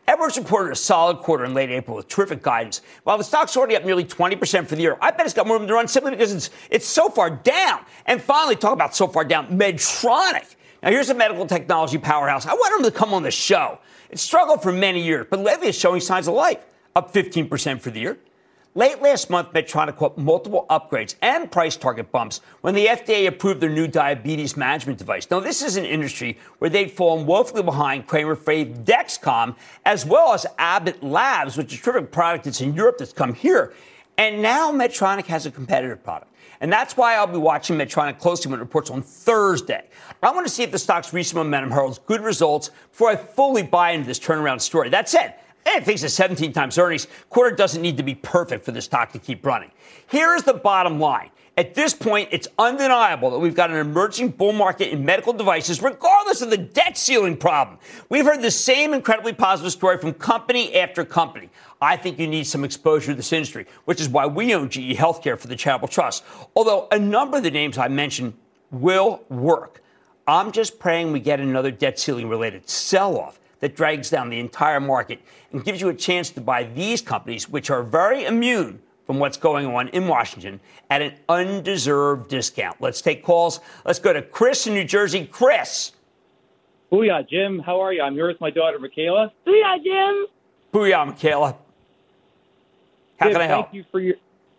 [0.08, 2.80] Edwards reported a solid quarter in late April with terrific guidance.
[3.04, 5.58] While the stock's already up nearly 20% for the year, I bet it's got more
[5.58, 7.84] room to run simply because it's, it's so far down.
[8.06, 10.56] And finally, talk about so far down, Medtronic.
[10.82, 12.46] Now, here's a medical technology powerhouse.
[12.46, 13.78] I want them to come on the show.
[14.10, 16.64] It struggled for many years, but lately it's showing signs of life,
[16.94, 18.18] up 15% for the year.
[18.74, 23.60] Late last month, Medtronic caught multiple upgrades and price target bumps when the FDA approved
[23.60, 25.28] their new diabetes management device.
[25.30, 30.32] Now, this is an industry where they'd fallen woefully behind Cramer Fave Dexcom, as well
[30.32, 33.72] as Abbott Labs, which is a terrific product that's in Europe that's come here.
[34.16, 36.32] And now Medtronic has a competitive product.
[36.60, 39.86] And that's why I'll be watching Medtronic closely when it reports on Thursday.
[40.22, 43.62] I want to see if the stock's recent momentum heralds good results before I fully
[43.62, 44.88] buy into this turnaround story.
[44.88, 45.34] That said,
[45.66, 47.06] and it faces 17 times earnings.
[47.30, 49.70] Quarter doesn't need to be perfect for the stock to keep running.
[50.10, 51.30] Here is the bottom line.
[51.58, 55.82] At this point, it's undeniable that we've got an emerging bull market in medical devices,
[55.82, 57.80] regardless of the debt ceiling problem.
[58.08, 61.50] We've heard the same incredibly positive story from company after company.
[61.82, 64.94] I think you need some exposure to this industry, which is why we own GE
[64.94, 66.22] Healthcare for the Charitable Trust.
[66.54, 68.34] Although a number of the names I mentioned
[68.70, 69.82] will work.
[70.28, 74.38] I'm just praying we get another debt ceiling related sell off that drags down the
[74.38, 78.80] entire market and gives you a chance to buy these companies, which are very immune
[79.08, 82.76] from what's going on in Washington at an undeserved discount.
[82.78, 83.58] Let's take calls.
[83.86, 85.24] Let's go to Chris in New Jersey.
[85.24, 85.92] Chris.
[86.92, 87.58] Booyah, Jim.
[87.58, 88.02] How are you?
[88.02, 89.32] I'm here with my daughter, Michaela.
[89.46, 90.26] Booyah, Jim.
[90.74, 91.56] Booyah, Michaela.
[93.18, 93.66] How Jim, can I help?
[93.68, 94.16] Thank you for your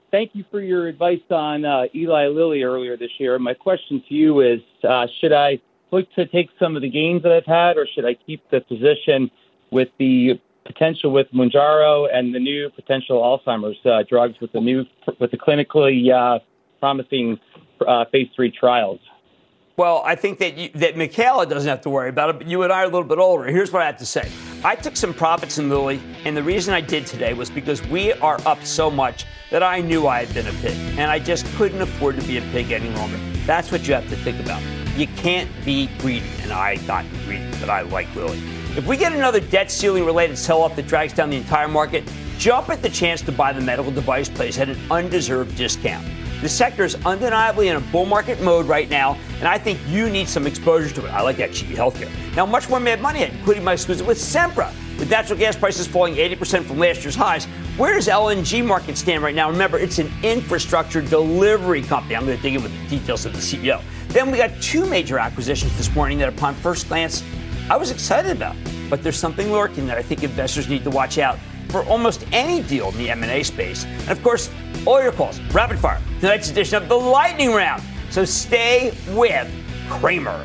[0.10, 3.38] thank you for your advice on uh, Eli Lilly earlier this year.
[3.38, 5.60] My question to you is: uh, Should I
[5.92, 8.62] look to take some of the gains that I've had, or should I keep the
[8.62, 9.30] position
[9.70, 14.86] with the potential with Mounjaro and the new potential Alzheimer's uh, drugs with the new
[15.20, 16.40] with the clinically uh,
[16.80, 17.40] promising
[17.86, 19.00] uh, phase three trials?
[19.78, 22.64] Well, I think that you, that Michaela doesn't have to worry about it, but you
[22.64, 23.46] and I are a little bit older.
[23.46, 24.30] Here's what I have to say:
[24.64, 28.14] I took some profits in Lilly, and the reason I did today was because we
[28.14, 31.46] are up so much that I knew I had been a pig, and I just
[31.56, 33.18] couldn't afford to be a pig any longer.
[33.46, 34.62] That's what you have to think about.
[34.98, 38.42] You can't be greedy, and I got greedy, but I like Lilly.
[38.80, 42.10] If we get another debt ceiling related sell off that drags down the entire market,
[42.38, 46.08] jump at the chance to buy the medical device place at an undeserved discount.
[46.42, 50.10] The sector is undeniably in a bull market mode right now, and I think you
[50.10, 51.10] need some exposure to it.
[51.10, 52.10] I like that cheap Healthcare.
[52.38, 54.74] Now, much more Mad Money, including my exclusive with Sempra.
[54.98, 59.24] With natural gas prices falling 80% from last year's highs, where does LNG market stand
[59.24, 59.50] right now?
[59.52, 62.16] Remember, it's an infrastructure delivery company.
[62.16, 63.82] I'm going to dig in with the details of the CEO.
[64.08, 67.24] Then we got two major acquisitions this morning that, upon first glance,
[67.70, 68.56] I was excited about.
[68.90, 71.38] But there's something lurking that I think investors need to watch out
[71.70, 73.86] for almost any deal in the M&A space.
[73.86, 74.50] And of course,
[74.88, 77.84] all your calls, rapid fire, tonight's edition of the Lightning Round.
[78.10, 79.48] So stay with
[79.88, 80.44] Cramer.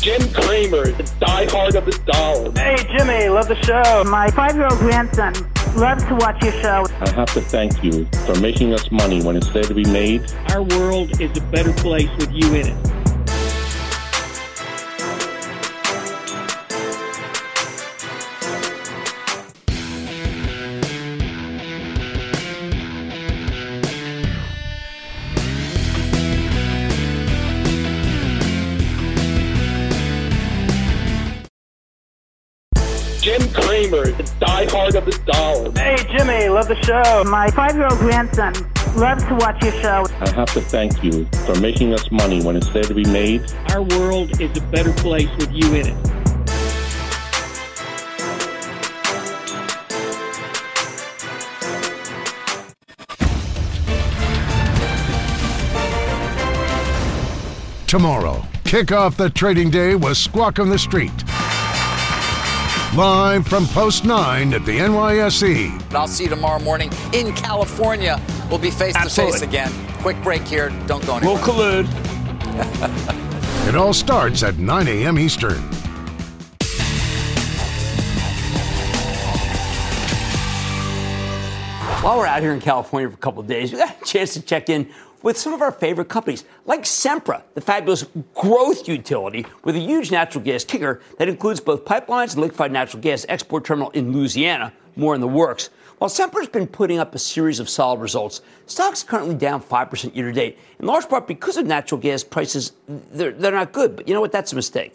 [0.00, 2.52] Jim Cramer, the diehard of the dollar.
[2.52, 4.04] Hey, Jimmy, love the show.
[4.04, 5.34] My five-year-old grandson
[5.74, 6.86] loves to watch your show.
[7.00, 10.30] I have to thank you for making us money when it's there to be made.
[10.50, 12.85] Our world is a better place with you in it.
[36.86, 37.30] Jimmy, love the show.
[37.30, 38.52] My five-year-old grandson
[38.96, 40.06] loves to watch your show.
[40.20, 43.52] I have to thank you for making us money when it's there to be made.
[43.70, 46.12] Our world is a better place with you in it.
[57.86, 61.25] Tomorrow, kick off the trading day with Squawk on the Street
[62.96, 65.92] Live from Post 9 at the NYSE.
[65.92, 68.18] I'll see you tomorrow morning in California.
[68.48, 69.70] We'll be face to face again.
[69.98, 70.70] Quick break here.
[70.86, 71.34] Don't go anywhere.
[71.34, 71.86] We'll collude.
[73.68, 75.18] it all starts at 9 a.m.
[75.18, 75.58] Eastern.
[82.02, 84.32] While we're out here in California for a couple of days, we got a chance
[84.32, 84.90] to check in
[85.26, 90.12] with some of our favorite companies, like Sempra, the fabulous growth utility with a huge
[90.12, 94.72] natural gas kicker that includes both pipelines and liquefied natural gas export terminal in Louisiana.
[94.94, 95.70] More in the works.
[95.98, 100.26] While Sempra's been putting up a series of solid results, stock's currently down 5% year
[100.26, 102.74] to date, in large part because of natural gas prices.
[102.86, 104.30] They're, they're not good, but you know what?
[104.30, 104.94] That's a mistake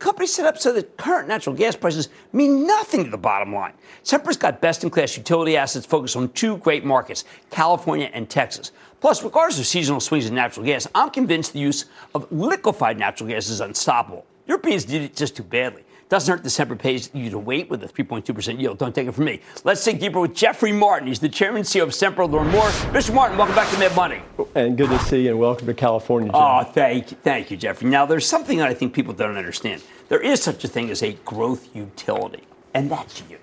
[0.00, 3.74] company set up so that current natural gas prices mean nothing to the bottom line.
[4.02, 8.72] Sempra's got best in class utility assets focused on two great markets, California and Texas.
[9.00, 11.84] Plus, regardless of seasonal swings in natural gas, I'm convinced the use
[12.14, 14.26] of liquefied natural gas is unstoppable.
[14.46, 15.84] Europeans did it just too badly.
[16.10, 18.78] Doesn't hurt the Sempra pays you to wait with a 3.2% yield.
[18.78, 19.40] Don't take it from me.
[19.62, 21.06] Let's dig deeper with Jeffrey Martin.
[21.06, 22.28] He's the chairman and CEO of Sempra.
[22.28, 22.66] Learn more.
[22.90, 23.14] Mr.
[23.14, 24.20] Martin, welcome back to Mad Money.
[24.56, 26.32] And good to see you and welcome to California.
[26.32, 26.34] Jim.
[26.34, 27.16] Oh, thank you.
[27.22, 27.88] Thank you, Jeffrey.
[27.88, 29.82] Now, there's something that I think people don't understand.
[30.08, 32.42] There is such a thing as a growth utility,
[32.74, 33.38] and that's you.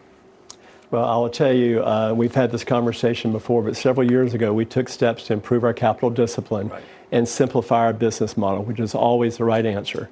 [0.92, 4.66] Well, I'll tell you, uh, we've had this conversation before, but several years ago, we
[4.66, 6.84] took steps to improve our capital discipline right.
[7.14, 10.10] and simplify our business model, which is always the right answer.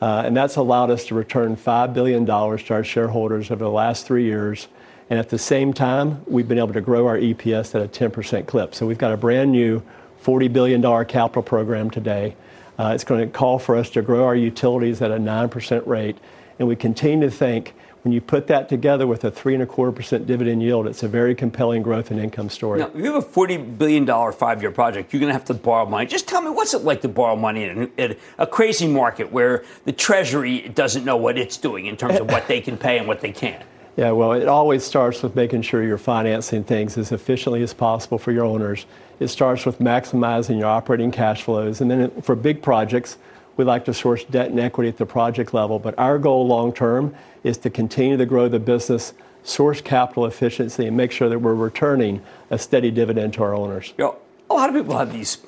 [0.00, 2.32] Uh, and that's allowed us to return $5 billion to
[2.74, 4.68] our shareholders over the last three years.
[5.10, 8.46] And at the same time, we've been able to grow our EPS at a 10%
[8.46, 8.74] clip.
[8.74, 9.82] So we've got a brand new
[10.22, 12.36] $40 billion capital program today.
[12.78, 16.16] Uh, it's going to call for us to grow our utilities at a 9% rate.
[16.58, 17.74] And we continue to think
[18.08, 21.02] when you put that together with a three and a quarter percent dividend yield, it's
[21.02, 22.80] a very compelling growth and income story.
[22.80, 25.44] Now, if you have a forty billion dollar five year project, you're going to have
[25.44, 26.06] to borrow money.
[26.06, 29.62] Just tell me what's it like to borrow money in in a crazy market where
[29.84, 33.06] the Treasury doesn't know what it's doing in terms of what they can pay and
[33.06, 33.62] what they can't.
[33.98, 38.16] Yeah, well, it always starts with making sure you're financing things as efficiently as possible
[38.16, 38.86] for your owners.
[39.20, 43.18] It starts with maximizing your operating cash flows, and then for big projects
[43.58, 46.72] we like to source debt and equity at the project level, but our goal long
[46.72, 51.40] term is to continue to grow the business, source capital efficiency, and make sure that
[51.40, 53.92] we're returning a steady dividend to our owners.
[53.98, 54.16] You know,
[54.48, 55.38] a lot of people have these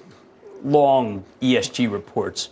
[0.65, 2.51] long ESG reports,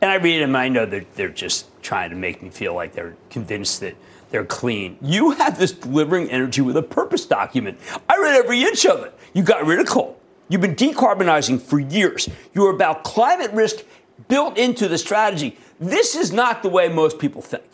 [0.00, 2.92] and I read them I know that they're just trying to make me feel like
[2.92, 3.96] they're convinced that
[4.30, 4.96] they're clean.
[5.02, 7.78] You have this delivering energy with a purpose document.
[8.08, 9.18] I read every inch of it.
[9.34, 10.18] You got rid of coal.
[10.48, 12.28] You've been decarbonizing for years.
[12.54, 13.84] You're about climate risk
[14.28, 15.56] built into the strategy.
[15.80, 17.64] This is not the way most people think.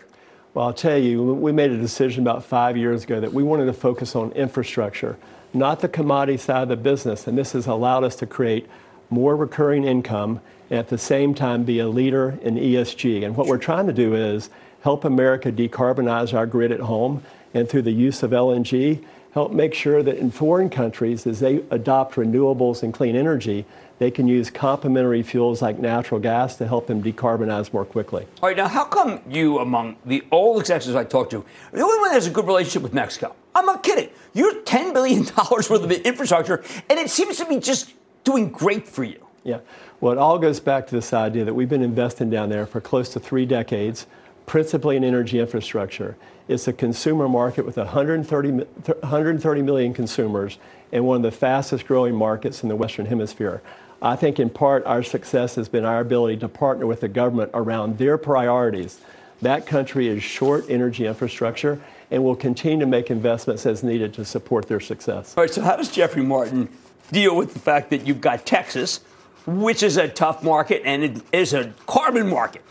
[0.55, 3.67] Well, I'll tell you, we made a decision about five years ago that we wanted
[3.67, 5.17] to focus on infrastructure,
[5.53, 7.27] not the commodity side of the business.
[7.27, 8.67] And this has allowed us to create
[9.11, 13.25] more recurring income and at the same time be a leader in ESG.
[13.25, 14.51] And what we're trying to do is
[14.83, 17.23] help America decarbonize our grid at home
[17.55, 21.63] and through the use of LNG, help make sure that in foreign countries, as they
[21.71, 23.65] adopt renewables and clean energy,
[23.99, 28.27] they can use complementary fuels like natural gas to help them decarbonize more quickly.
[28.43, 31.99] All right, now how come you, among the old executives I talked to, the only
[31.99, 33.35] one that has a good relationship with Mexico?
[33.55, 34.09] I'm not kidding.
[34.35, 39.03] You're $10 billion worth of infrastructure, and it seems to be just doing great for
[39.03, 39.27] you.
[39.43, 39.61] Yeah.
[40.01, 42.81] Well, it all goes back to this idea that we've been investing down there for
[42.81, 44.07] close to three decades,
[44.49, 46.17] principally in energy infrastructure.
[46.49, 50.59] It's a consumer market with 130, 130 million consumers
[50.91, 53.61] and one of the fastest growing markets in the Western Hemisphere.
[54.01, 57.51] I think in part our success has been our ability to partner with the government
[57.53, 59.01] around their priorities.
[59.43, 61.81] That country is short energy infrastructure
[62.11, 65.35] and will continue to make investments as needed to support their success.
[65.37, 66.69] All right, so how does Jeffrey Martin
[67.13, 69.01] deal with the fact that you've got Texas,
[69.47, 72.63] which is a tough market and it is a carbon market,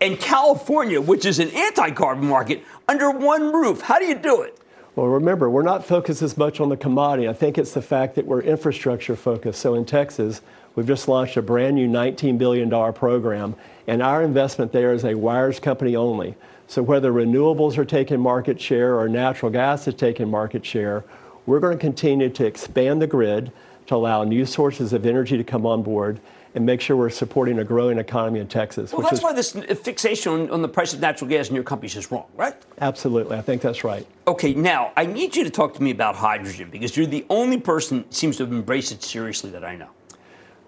[0.00, 3.80] and California, which is an anti carbon market, under one roof?
[3.82, 4.56] How do you do it?
[4.96, 7.28] Well, remember, we're not focused as much on the commodity.
[7.28, 9.60] I think it's the fact that we're infrastructure focused.
[9.60, 10.42] So in Texas,
[10.74, 13.54] we've just launched a brand new $19 billion program,
[13.86, 16.34] and our investment there is a wires company only.
[16.66, 21.04] So whether renewables are taking market share or natural gas is taking market share,
[21.46, 23.52] we're going to continue to expand the grid
[23.90, 26.20] to allow new sources of energy to come on board
[26.54, 28.92] and make sure we're supporting a growing economy in Texas.
[28.92, 29.50] Well, that's is, why this
[29.82, 32.54] fixation on, on, the price of natural gas in your companies is wrong, right?
[32.80, 33.36] Absolutely.
[33.36, 34.06] I think that's right.
[34.28, 37.58] Okay, now I need you to talk to me about hydrogen because you're the only
[37.58, 39.88] person seems to have embraced it seriously that I know.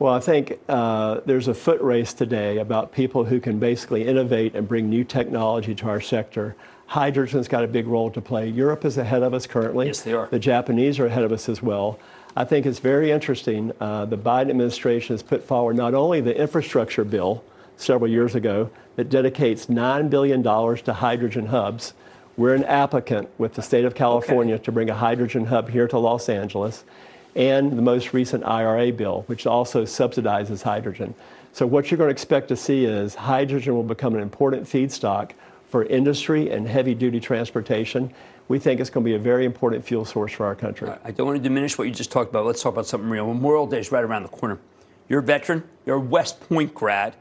[0.01, 4.57] Well, I think uh, there's a foot race today about people who can basically innovate
[4.57, 6.57] and bring new technology to our sector.
[6.87, 8.49] Hydrogen's got a big role to play.
[8.49, 9.87] Europe is ahead of us currently.
[9.87, 10.27] Yes, they are.
[10.27, 12.01] The Japanese are ahead of us as well.
[12.35, 13.73] I think it's very interesting.
[13.79, 17.45] Uh, the Biden administration has put forward not only the infrastructure bill
[17.77, 21.93] several years ago that dedicates $9 billion to hydrogen hubs.
[22.39, 24.65] We're an applicant with the state of California okay.
[24.65, 26.85] to bring a hydrogen hub here to Los Angeles,
[27.37, 31.15] and the most recent IRA bill, which also subsidizes hydrogen.
[31.53, 35.33] So, what you're going to expect to see is hydrogen will become an important feedstock
[35.69, 38.13] for industry and heavy duty transportation
[38.53, 40.87] we think it's going to be a very important fuel source for our country.
[41.05, 42.45] I don't want to diminish what you just talked about.
[42.45, 43.27] Let's talk about something real.
[43.27, 44.59] Memorial Day is right around the corner.
[45.09, 47.15] You're a veteran, you're a West Point grad.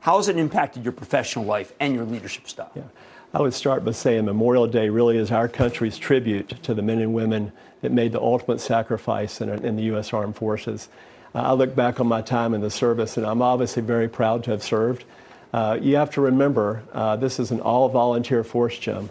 [0.00, 2.72] How has it impacted your professional life and your leadership style?
[2.74, 2.82] Yeah.
[3.32, 6.98] I would start by saying Memorial Day really is our country's tribute to the men
[6.98, 10.12] and women that made the ultimate sacrifice in, in the U.S.
[10.12, 10.88] Armed Forces.
[11.32, 14.42] Uh, I look back on my time in the service, and I'm obviously very proud
[14.44, 15.04] to have served.
[15.54, 19.10] Uh, you have to remember, uh, this is an all volunteer force, Jim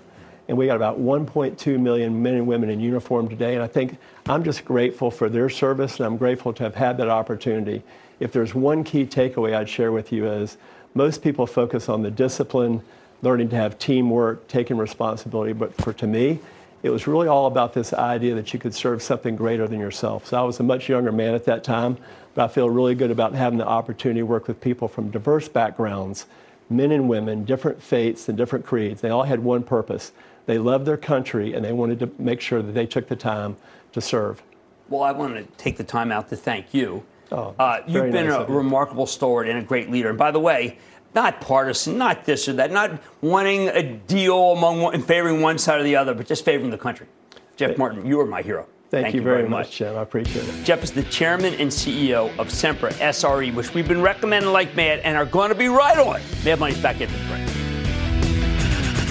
[0.51, 3.53] and we got about 1.2 million men and women in uniform today.
[3.53, 6.97] And I think I'm just grateful for their service, and I'm grateful to have had
[6.97, 7.83] that opportunity.
[8.19, 10.57] If there's one key takeaway I'd share with you is
[10.93, 12.81] most people focus on the discipline,
[13.21, 15.53] learning to have teamwork, taking responsibility.
[15.53, 16.39] But for to me,
[16.83, 20.27] it was really all about this idea that you could serve something greater than yourself.
[20.27, 21.97] So I was a much younger man at that time,
[22.35, 25.47] but I feel really good about having the opportunity to work with people from diverse
[25.47, 26.25] backgrounds,
[26.69, 28.99] men and women, different faiths and different creeds.
[28.99, 30.11] They all had one purpose
[30.45, 33.57] they loved their country and they wanted to make sure that they took the time
[33.93, 34.41] to serve.
[34.89, 37.03] Well, I want to take the time out to thank you.
[37.31, 40.09] Oh, uh, you've been nice a remarkable stalwart and a great leader.
[40.09, 40.77] And by the way,
[41.15, 45.57] not partisan, not this or that, not wanting a deal among one, and favoring one
[45.57, 47.07] side or the other, but just favoring the country.
[47.55, 48.67] Jeff Martin, you are my hero.
[48.89, 49.95] Thank, Thank you, you, very, much, much, Jim.
[49.95, 50.65] I appreciate it.
[50.65, 54.99] Jeff is the chairman and CEO of Sempra SRE, which we've been recommending like mad
[54.99, 56.19] and are going to be right on.
[56.43, 57.47] Mad Money's back in the break.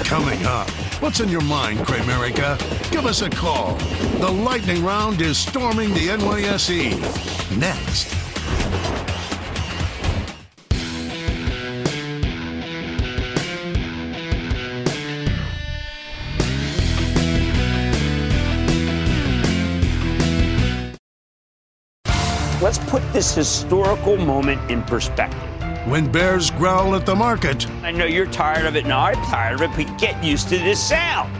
[0.04, 0.68] Coming up.
[1.00, 2.58] What's in your mind, Cramerica?
[2.92, 3.74] Give us a call.
[4.18, 6.90] The lightning round is storming the NYSE.
[7.58, 8.14] Next.
[22.62, 25.49] Let's put this historical moment in perspective
[25.86, 27.68] when bears growl at the market.
[27.82, 30.58] I know you're tired of it, and I'm tired of it, but get used to
[30.58, 31.32] this sound.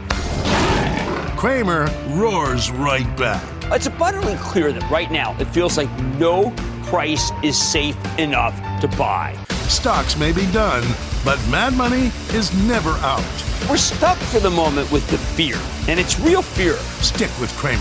[1.37, 3.43] Cramer roars right back.
[3.71, 6.51] It's abundantly clear that right now it feels like no
[6.83, 9.37] price is safe enough to buy.
[9.67, 10.83] Stocks may be done,
[11.23, 13.23] but Mad Money is never out.
[13.69, 15.55] We're stuck for the moment with the fear,
[15.87, 16.75] and it's real fear.
[17.01, 17.79] Stick with Cramer,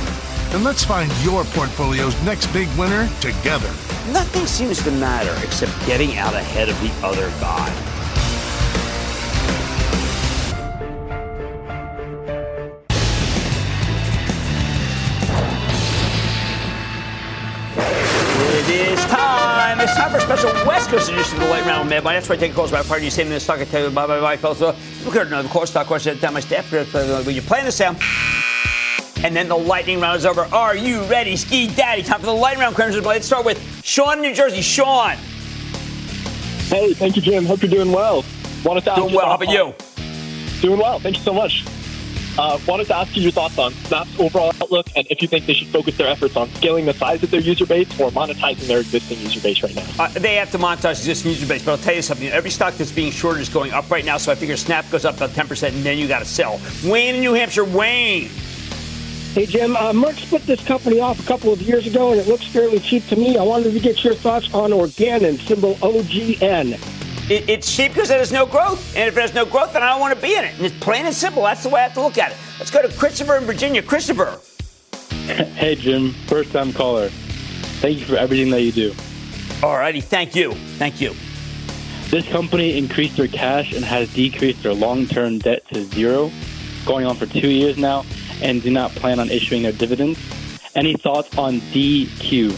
[0.54, 3.72] and let's find your portfolio's next big winner together
[4.12, 7.68] nothing seems to matter except getting out ahead of the other guy.
[18.52, 19.80] It is time.
[19.80, 22.04] It's time for a special West Coast edition of the Light Round Man.
[22.04, 23.04] That's why I take calls about party.
[23.04, 23.58] You say me the stock.
[23.60, 24.36] I tell you bye bye bye.
[24.36, 26.18] Fellas, look at another course stock question.
[26.18, 26.70] Down my staff.
[26.72, 27.98] When you're playing the sound.
[29.22, 30.42] And then the lightning round is over.
[30.52, 32.02] Are you ready, Ski Daddy?
[32.02, 34.62] Time for the lightning round, Crimson Let's start with Sean, New Jersey.
[34.62, 35.16] Sean.
[36.68, 37.44] Hey, thank you, Jim.
[37.44, 38.24] Hope you're doing well.
[38.64, 39.26] Want to doing well.
[39.26, 39.74] How about you?
[40.60, 41.00] Doing well.
[41.00, 41.64] Thank you so much.
[42.38, 45.46] Uh, wanted to ask you your thoughts on Snap's overall outlook and if you think
[45.46, 48.68] they should focus their efforts on scaling the size of their user base or monetizing
[48.68, 49.88] their existing user base right now.
[49.98, 52.28] Uh, they have to monetize existing user base, but I'll tell you something.
[52.28, 55.04] Every stock that's being shorted is going up right now, so I figure Snap goes
[55.04, 56.60] up about 10%, and then you got to sell.
[56.84, 58.30] Wayne in New Hampshire, Wayne.
[59.32, 62.26] Hey, Jim, uh, Merck split this company off a couple of years ago, and it
[62.26, 63.38] looks fairly cheap to me.
[63.38, 66.72] I wanted to get your thoughts on Organon, symbol OGN.
[67.30, 68.96] It, it's cheap because it has no growth.
[68.96, 70.56] And if it has no growth, then I don't want to be in it.
[70.56, 71.44] And it's plain and simple.
[71.44, 72.36] That's the way I have to look at it.
[72.58, 73.82] Let's go to Christopher in Virginia.
[73.82, 74.40] Christopher.
[75.30, 76.10] Hey, Jim.
[76.26, 77.08] First time caller.
[77.78, 78.92] Thank you for everything that you do.
[79.62, 80.00] All righty.
[80.00, 80.54] Thank you.
[80.76, 81.14] Thank you.
[82.08, 86.32] This company increased their cash and has decreased their long term debt to zero,
[86.84, 88.04] going on for two years now,
[88.42, 90.18] and do not plan on issuing their dividends.
[90.74, 92.56] Any thoughts on DQ?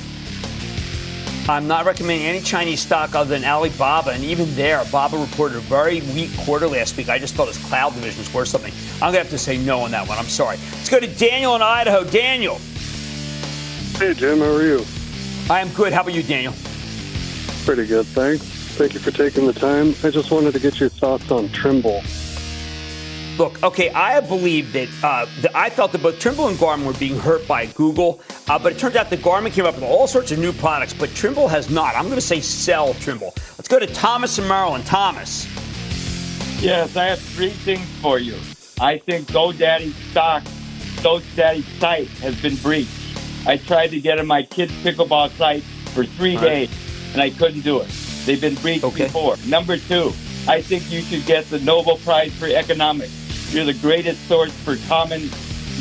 [1.49, 5.61] I'm not recommending any Chinese stock other than Alibaba, and even there, Baba reported a
[5.61, 7.09] very weak quarter last week.
[7.09, 8.73] I just thought his cloud division was worth something.
[8.95, 10.19] I'm gonna have to say no on that one.
[10.19, 10.59] I'm sorry.
[10.73, 12.05] Let's go to Daniel in Idaho.
[12.05, 12.61] Daniel.
[13.97, 14.85] Hey Jim, how are you?
[15.51, 15.93] I am good.
[15.93, 16.55] How about you, Daniel?
[17.65, 18.45] Pretty good, thanks.
[18.45, 19.95] Thank you for taking the time.
[20.05, 22.03] I just wanted to get your thoughts on Trimble.
[23.39, 26.93] Look, okay, I believe that, uh, that I felt that both Trimble and Garmin were
[26.93, 30.07] being hurt by Google, uh, but it turns out that Garmin came up with all
[30.07, 31.95] sorts of new products, but Trimble has not.
[31.97, 33.33] I'm going to say sell Trimble.
[33.57, 34.85] Let's go to Thomas in Maryland.
[34.85, 35.47] Thomas.
[36.63, 38.37] Yes, I have three things for you.
[38.81, 40.43] I think GoDaddy stock,
[41.03, 42.91] GoDaddy site has been breached.
[43.47, 45.63] I tried to get on my kids' pickleball site
[45.95, 46.69] for three All right.
[46.69, 47.89] days, and I couldn't do it.
[48.27, 49.37] They've been breached before.
[49.47, 50.13] Number two,
[50.47, 53.22] I think you should get the Nobel Prize for Economics.
[53.53, 55.29] You're the greatest source for common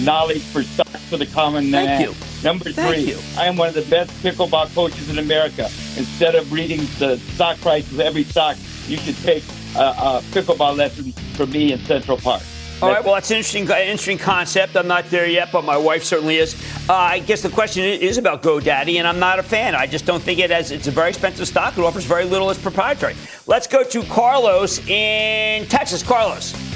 [0.02, 2.04] knowledge for stocks for the common man.
[2.04, 2.44] Thank you.
[2.44, 3.20] Number Thank three, you.
[3.38, 5.70] I am one of the best pickleball coaches in America.
[5.96, 8.58] Instead of reading the stock price of every stock,
[8.88, 9.44] you should take
[9.78, 12.42] a, a pickleball lesson from me in Central Park.
[12.82, 14.76] All right, well, that's an interesting, interesting concept.
[14.76, 16.56] I'm not there yet, but my wife certainly is.
[16.90, 19.76] Uh, I guess the question is about GoDaddy, and I'm not a fan.
[19.76, 20.72] I just don't think it has.
[20.72, 21.78] It's a very expensive stock.
[21.78, 23.16] It offers very little as proprietary.
[23.46, 26.02] Let's go to Carlos in Texas.
[26.04, 26.71] Carlos.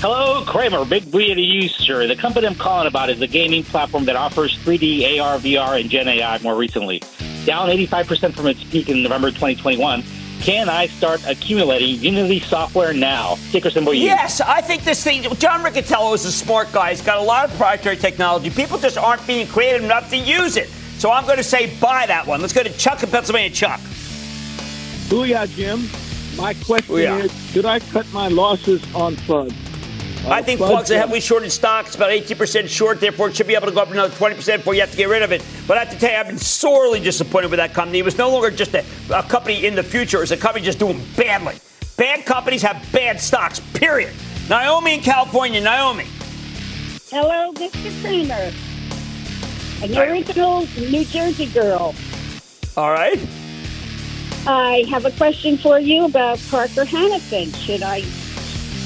[0.00, 0.84] Hello, Cramer.
[0.84, 2.06] Big B to you, sir.
[2.06, 5.90] The company I'm calling about is a gaming platform that offers 3D AR, VR, and
[5.90, 7.02] Gen AI more recently.
[7.44, 10.04] Down 85% from its peak in November 2021.
[10.38, 13.38] Can I start accumulating Unity software now?
[13.50, 14.04] Ticker symbol U.
[14.04, 15.22] Yes, I think this thing.
[15.34, 16.90] John Riccitiello is a smart guy.
[16.90, 18.50] He's got a lot of proprietary technology.
[18.50, 20.68] People just aren't being creative enough to use it.
[20.98, 22.40] So I'm going to say buy that one.
[22.40, 23.50] Let's go to Chuck in Pennsylvania.
[23.50, 23.80] Chuck.
[25.10, 25.88] Booyah, Jim.
[26.36, 27.24] My question Booyah.
[27.24, 29.52] is, should I cut my losses on Plug?
[30.26, 31.86] I think Plug's a heavily shorted stock.
[31.86, 34.74] It's about 18% short, therefore it should be able to go up another 20% before
[34.74, 35.44] you have to get rid of it.
[35.66, 37.98] But I have to tell you, I've been sorely disappointed with that company.
[37.98, 40.78] It was no longer just a, a company in the future, it's a company just
[40.78, 41.56] doing badly.
[41.96, 44.12] Bad companies have bad stocks, period.
[44.48, 46.06] Naomi in California, Naomi.
[47.10, 48.02] Hello, Mr.
[48.02, 48.52] Cramer.
[49.82, 51.94] An original New Jersey girl.
[52.76, 53.18] All right.
[54.46, 57.54] I have a question for you about Parker Hannifin.
[57.56, 58.02] Should I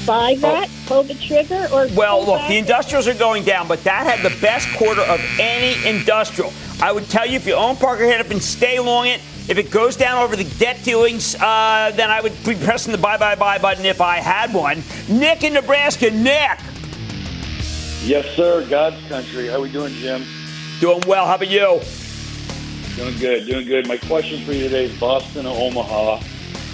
[0.05, 2.49] buy that, pull the trigger, or Well, look, back?
[2.49, 6.51] the industrials are going down, but that had the best quarter of any industrial.
[6.81, 9.21] I would tell you if you own Parker Hannifin, stay long it.
[9.47, 12.97] If it goes down over the debt dealings, uh, then I would be pressing the
[12.97, 14.83] buy, buy, buy button if I had one.
[15.09, 16.59] Nick in Nebraska, Nick.
[18.03, 18.65] Yes, sir.
[18.69, 19.47] God's country.
[19.47, 20.25] How we doing, Jim?
[20.79, 21.25] Doing well.
[21.25, 21.81] How about you?
[22.95, 23.47] Doing good.
[23.47, 23.87] Doing good.
[23.87, 26.21] My question for you today is Boston or Omaha.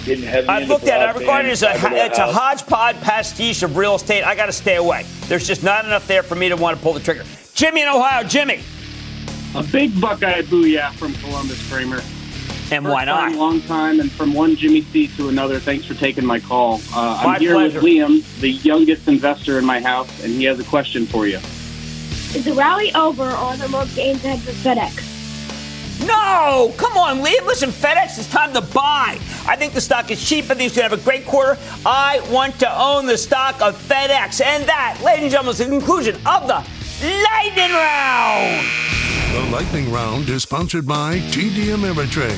[0.04, 1.08] Getting heavy I've into looked at it.
[1.08, 4.22] I broadband, regard it as a, it's a hodgepodge pastiche of real estate.
[4.24, 5.04] I got to stay away.
[5.28, 7.24] There's just not enough there for me to want to pull the trigger.
[7.54, 8.60] Jimmy in Ohio, Jimmy.
[9.54, 12.00] A big Buckeye booyah from Columbus, Cramer.
[12.72, 13.38] And why First time, not?
[13.38, 15.58] long time, and from one Jimmy C to another.
[15.58, 16.80] Thanks for taking my call.
[16.94, 17.80] Uh, My I'm here pleasure.
[17.82, 21.38] with Liam, the youngest investor in my house, and he has a question for you.
[22.32, 25.09] Is the rally over or are there more games ahead for FedEx?
[26.06, 27.46] No, come on, Liam.
[27.46, 29.18] Listen, FedEx, it's time to buy.
[29.46, 30.44] I think the stock is cheap.
[30.46, 31.58] I think it's going to have a great quarter.
[31.84, 34.40] I want to own the stock of FedEx.
[34.40, 36.66] And that, ladies and gentlemen, is the conclusion of the
[37.02, 38.66] Lightning Round.
[39.32, 42.36] The lightning round is sponsored by TD Ameritrade.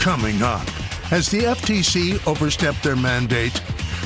[0.00, 0.66] Coming up,
[1.12, 3.58] as the FTC overstepped their mandate,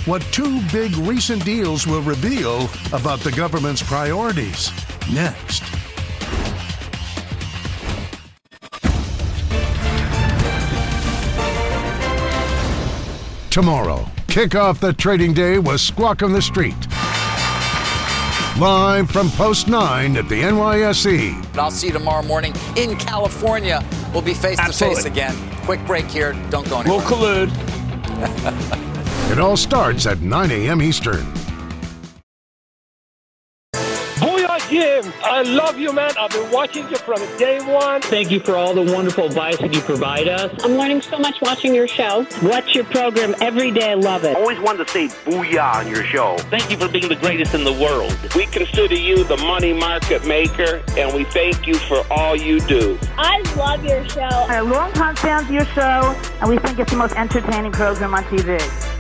[0.07, 4.71] what two big recent deals will reveal about the government's priorities.
[5.13, 5.78] Next.
[13.51, 16.77] Tomorrow, kick off the trading day with Squawk on the Street.
[18.59, 21.35] Live from Post 9 at the NYSE.
[21.51, 23.85] And I'll see you tomorrow morning in California.
[24.13, 25.35] We'll be face to face again.
[25.63, 26.33] Quick break here.
[26.51, 26.99] Don't go anywhere.
[26.99, 28.85] We'll collude.
[29.31, 30.81] It all starts at 9 a.m.
[30.81, 31.38] Eastern.
[34.79, 35.13] Jim.
[35.25, 36.13] I love you, man.
[36.17, 38.01] I've been watching you from day one.
[38.01, 40.53] Thank you for all the wonderful advice that you provide us.
[40.65, 42.25] I'm learning so much watching your show.
[42.43, 43.91] Watch your program every day.
[43.91, 44.37] I love it.
[44.37, 46.37] Always wanted to say booyah on your show.
[46.51, 48.17] Thank you for being the greatest in the world.
[48.37, 52.97] We consider you the money market maker, and we thank you for all you do.
[53.17, 54.47] I love your show.
[54.49, 58.23] We're longtime fans of your show, and we think it's the most entertaining program on
[58.25, 58.98] TV.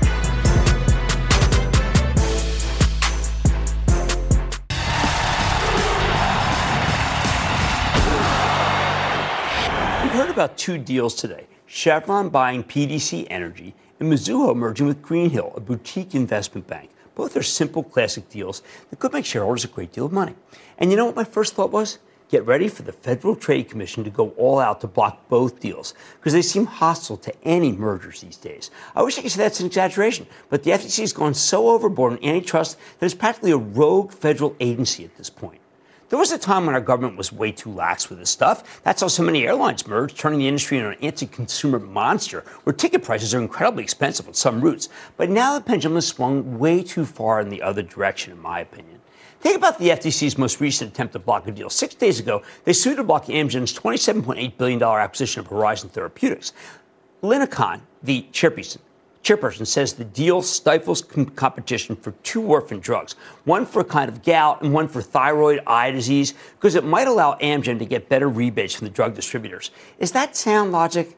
[10.39, 16.14] About two deals today Chevron buying PDC Energy and Mizuho merging with Greenhill, a boutique
[16.14, 16.91] investment bank.
[17.16, 20.36] Both are simple, classic deals that could make shareholders a great deal of money.
[20.78, 21.99] And you know what my first thought was?
[22.28, 25.93] Get ready for the Federal Trade Commission to go all out to block both deals
[26.20, 28.70] because they seem hostile to any mergers these days.
[28.95, 32.12] I wish I could say that's an exaggeration, but the FTC has gone so overboard
[32.12, 35.61] in antitrust that it's practically a rogue federal agency at this point.
[36.09, 38.82] There was a time when our government was way too lax with this stuff.
[38.82, 42.72] That's how so many airlines merged, turning the industry into an anti consumer monster where
[42.72, 44.88] ticket prices are incredibly expensive on some routes.
[45.18, 48.61] But now the pendulum has swung way too far in the other direction, in my
[48.61, 49.00] opinion.
[49.40, 51.68] Think about the FTC's most recent attempt to block a deal.
[51.70, 56.54] Six days ago, they sued to block Amgen's $27.8 billion acquisition of Horizon Therapeutics.
[57.20, 57.46] Lina
[58.02, 58.78] the chairperson,
[59.22, 63.14] chairperson says the deal stifles com- competition for two orphan drugs,
[63.44, 67.06] one for a kind of gout and one for thyroid eye disease, because it might
[67.06, 69.70] allow Amgen to get better rebates from the drug distributors.
[69.98, 71.16] Is that sound logic?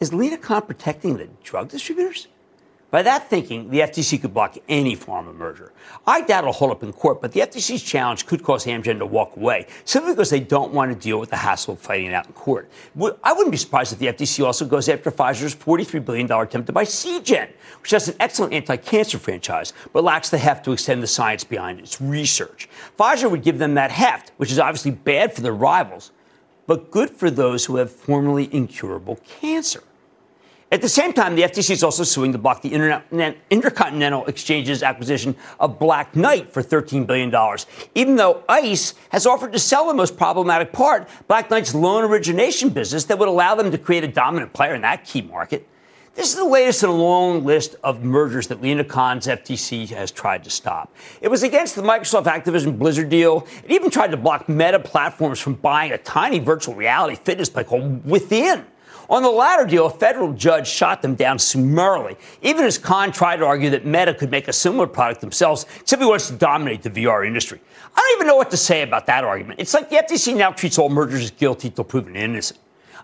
[0.00, 2.28] Is Lina Khan protecting the drug distributors?
[2.92, 5.72] By that thinking, the FTC could block any form of merger.
[6.06, 9.06] I doubt it'll hold up in court, but the FTC's challenge could cause Amgen to
[9.06, 12.12] walk away simply because they don't want to deal with the hassle of fighting it
[12.12, 12.70] out in court.
[13.24, 16.72] I wouldn't be surprised if the FTC also goes after Pfizer's $43 billion attempt to
[16.74, 17.48] buy Seagen,
[17.80, 21.44] which has an excellent anti cancer franchise, but lacks the heft to extend the science
[21.44, 22.68] behind its research.
[22.98, 26.12] Pfizer would give them that heft, which is obviously bad for their rivals,
[26.66, 29.82] but good for those who have formerly incurable cancer.
[30.72, 34.82] At the same time, the FTC is also suing to block the Internet, Intercontinental Exchange's
[34.82, 37.30] acquisition of Black Knight for $13 billion,
[37.94, 42.70] even though ICE has offered to sell the most problematic part, Black Knight's loan origination
[42.70, 45.68] business, that would allow them to create a dominant player in that key market.
[46.14, 50.10] This is the latest in a long list of mergers that Lina Khan's FTC has
[50.10, 50.94] tried to stop.
[51.20, 53.46] It was against the Microsoft Activision Blizzard deal.
[53.62, 57.64] It even tried to block Meta platforms from buying a tiny virtual reality fitness play
[57.64, 58.64] called Within.
[59.12, 63.36] On the latter deal, a federal judge shot them down summarily, even as Khan tried
[63.36, 66.88] to argue that Meta could make a similar product themselves, simply wants to dominate the
[66.88, 67.60] VR industry.
[67.94, 69.60] I don't even know what to say about that argument.
[69.60, 72.58] It's like the FTC now treats all mergers as guilty until proven innocent.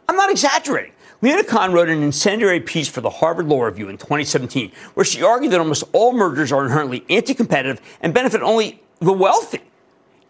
[0.08, 0.92] I'm not exaggerating.
[1.20, 5.22] Lina Khan wrote an incendiary piece for the Harvard Law Review in 2017, where she
[5.22, 9.60] argued that almost all mergers are inherently anti competitive and benefit only the wealthy.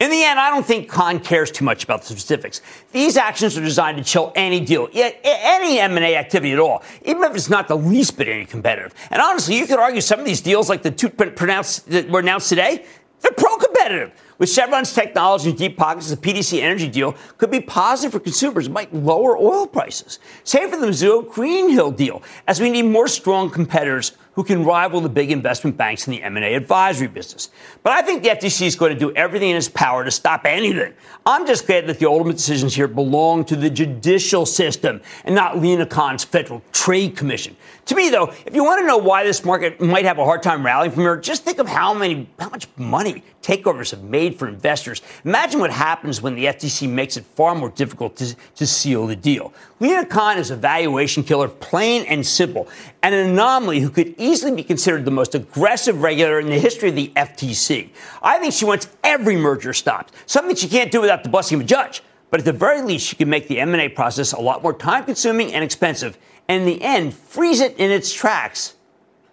[0.00, 2.60] In the end, I don't think Khan cares too much about the specifics.
[2.92, 7.34] These actions are designed to chill any deal, any M&A activity at all, even if
[7.34, 8.94] it's not the least bit any competitive.
[9.10, 12.20] And honestly, you could argue some of these deals, like the two pronounced, that were
[12.20, 12.86] announced today,
[13.20, 14.12] they're pro-competitive.
[14.38, 18.68] With Chevron's technology deep pockets, the PDC energy deal could be positive for consumers.
[18.68, 20.20] It might lower oil prices.
[20.44, 25.00] Same for the Mizuho Greenhill deal, as we need more strong competitors who can rival
[25.00, 27.50] the big investment banks in the M&A advisory business.
[27.82, 30.42] But I think the FTC is going to do everything in its power to stop
[30.44, 30.94] anything.
[31.26, 35.58] I'm just glad that the ultimate decisions here belong to the judicial system and not
[35.58, 37.56] Lina Khan's Federal Trade Commission.
[37.88, 40.42] To me, though, if you want to know why this market might have a hard
[40.42, 44.38] time rallying from here, just think of how many, how much money takeovers have made
[44.38, 45.00] for investors.
[45.24, 49.16] Imagine what happens when the FTC makes it far more difficult to, to seal the
[49.16, 49.54] deal.
[49.80, 52.68] Lina Khan is a valuation killer, plain and simple,
[53.02, 56.90] and an anomaly who could easily be considered the most aggressive regulator in the history
[56.90, 57.88] of the FTC.
[58.20, 61.62] I think she wants every merger stopped, something she can't do without the blessing of
[61.62, 62.02] a judge.
[62.30, 65.54] But at the very least, she can make the M&A process a lot more time-consuming
[65.54, 66.18] and expensive,
[66.48, 68.74] and in the end, freeze it in its tracks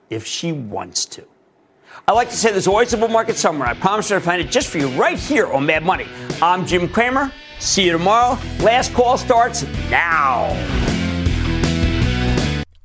[0.09, 1.23] if she wants to.
[2.07, 3.67] I like to say there's always a bull market somewhere.
[3.67, 6.07] I promise you I'll find it just for you right here on Mad Money.
[6.41, 7.31] I'm Jim Cramer.
[7.59, 8.37] See you tomorrow.
[8.59, 10.94] Last call starts now.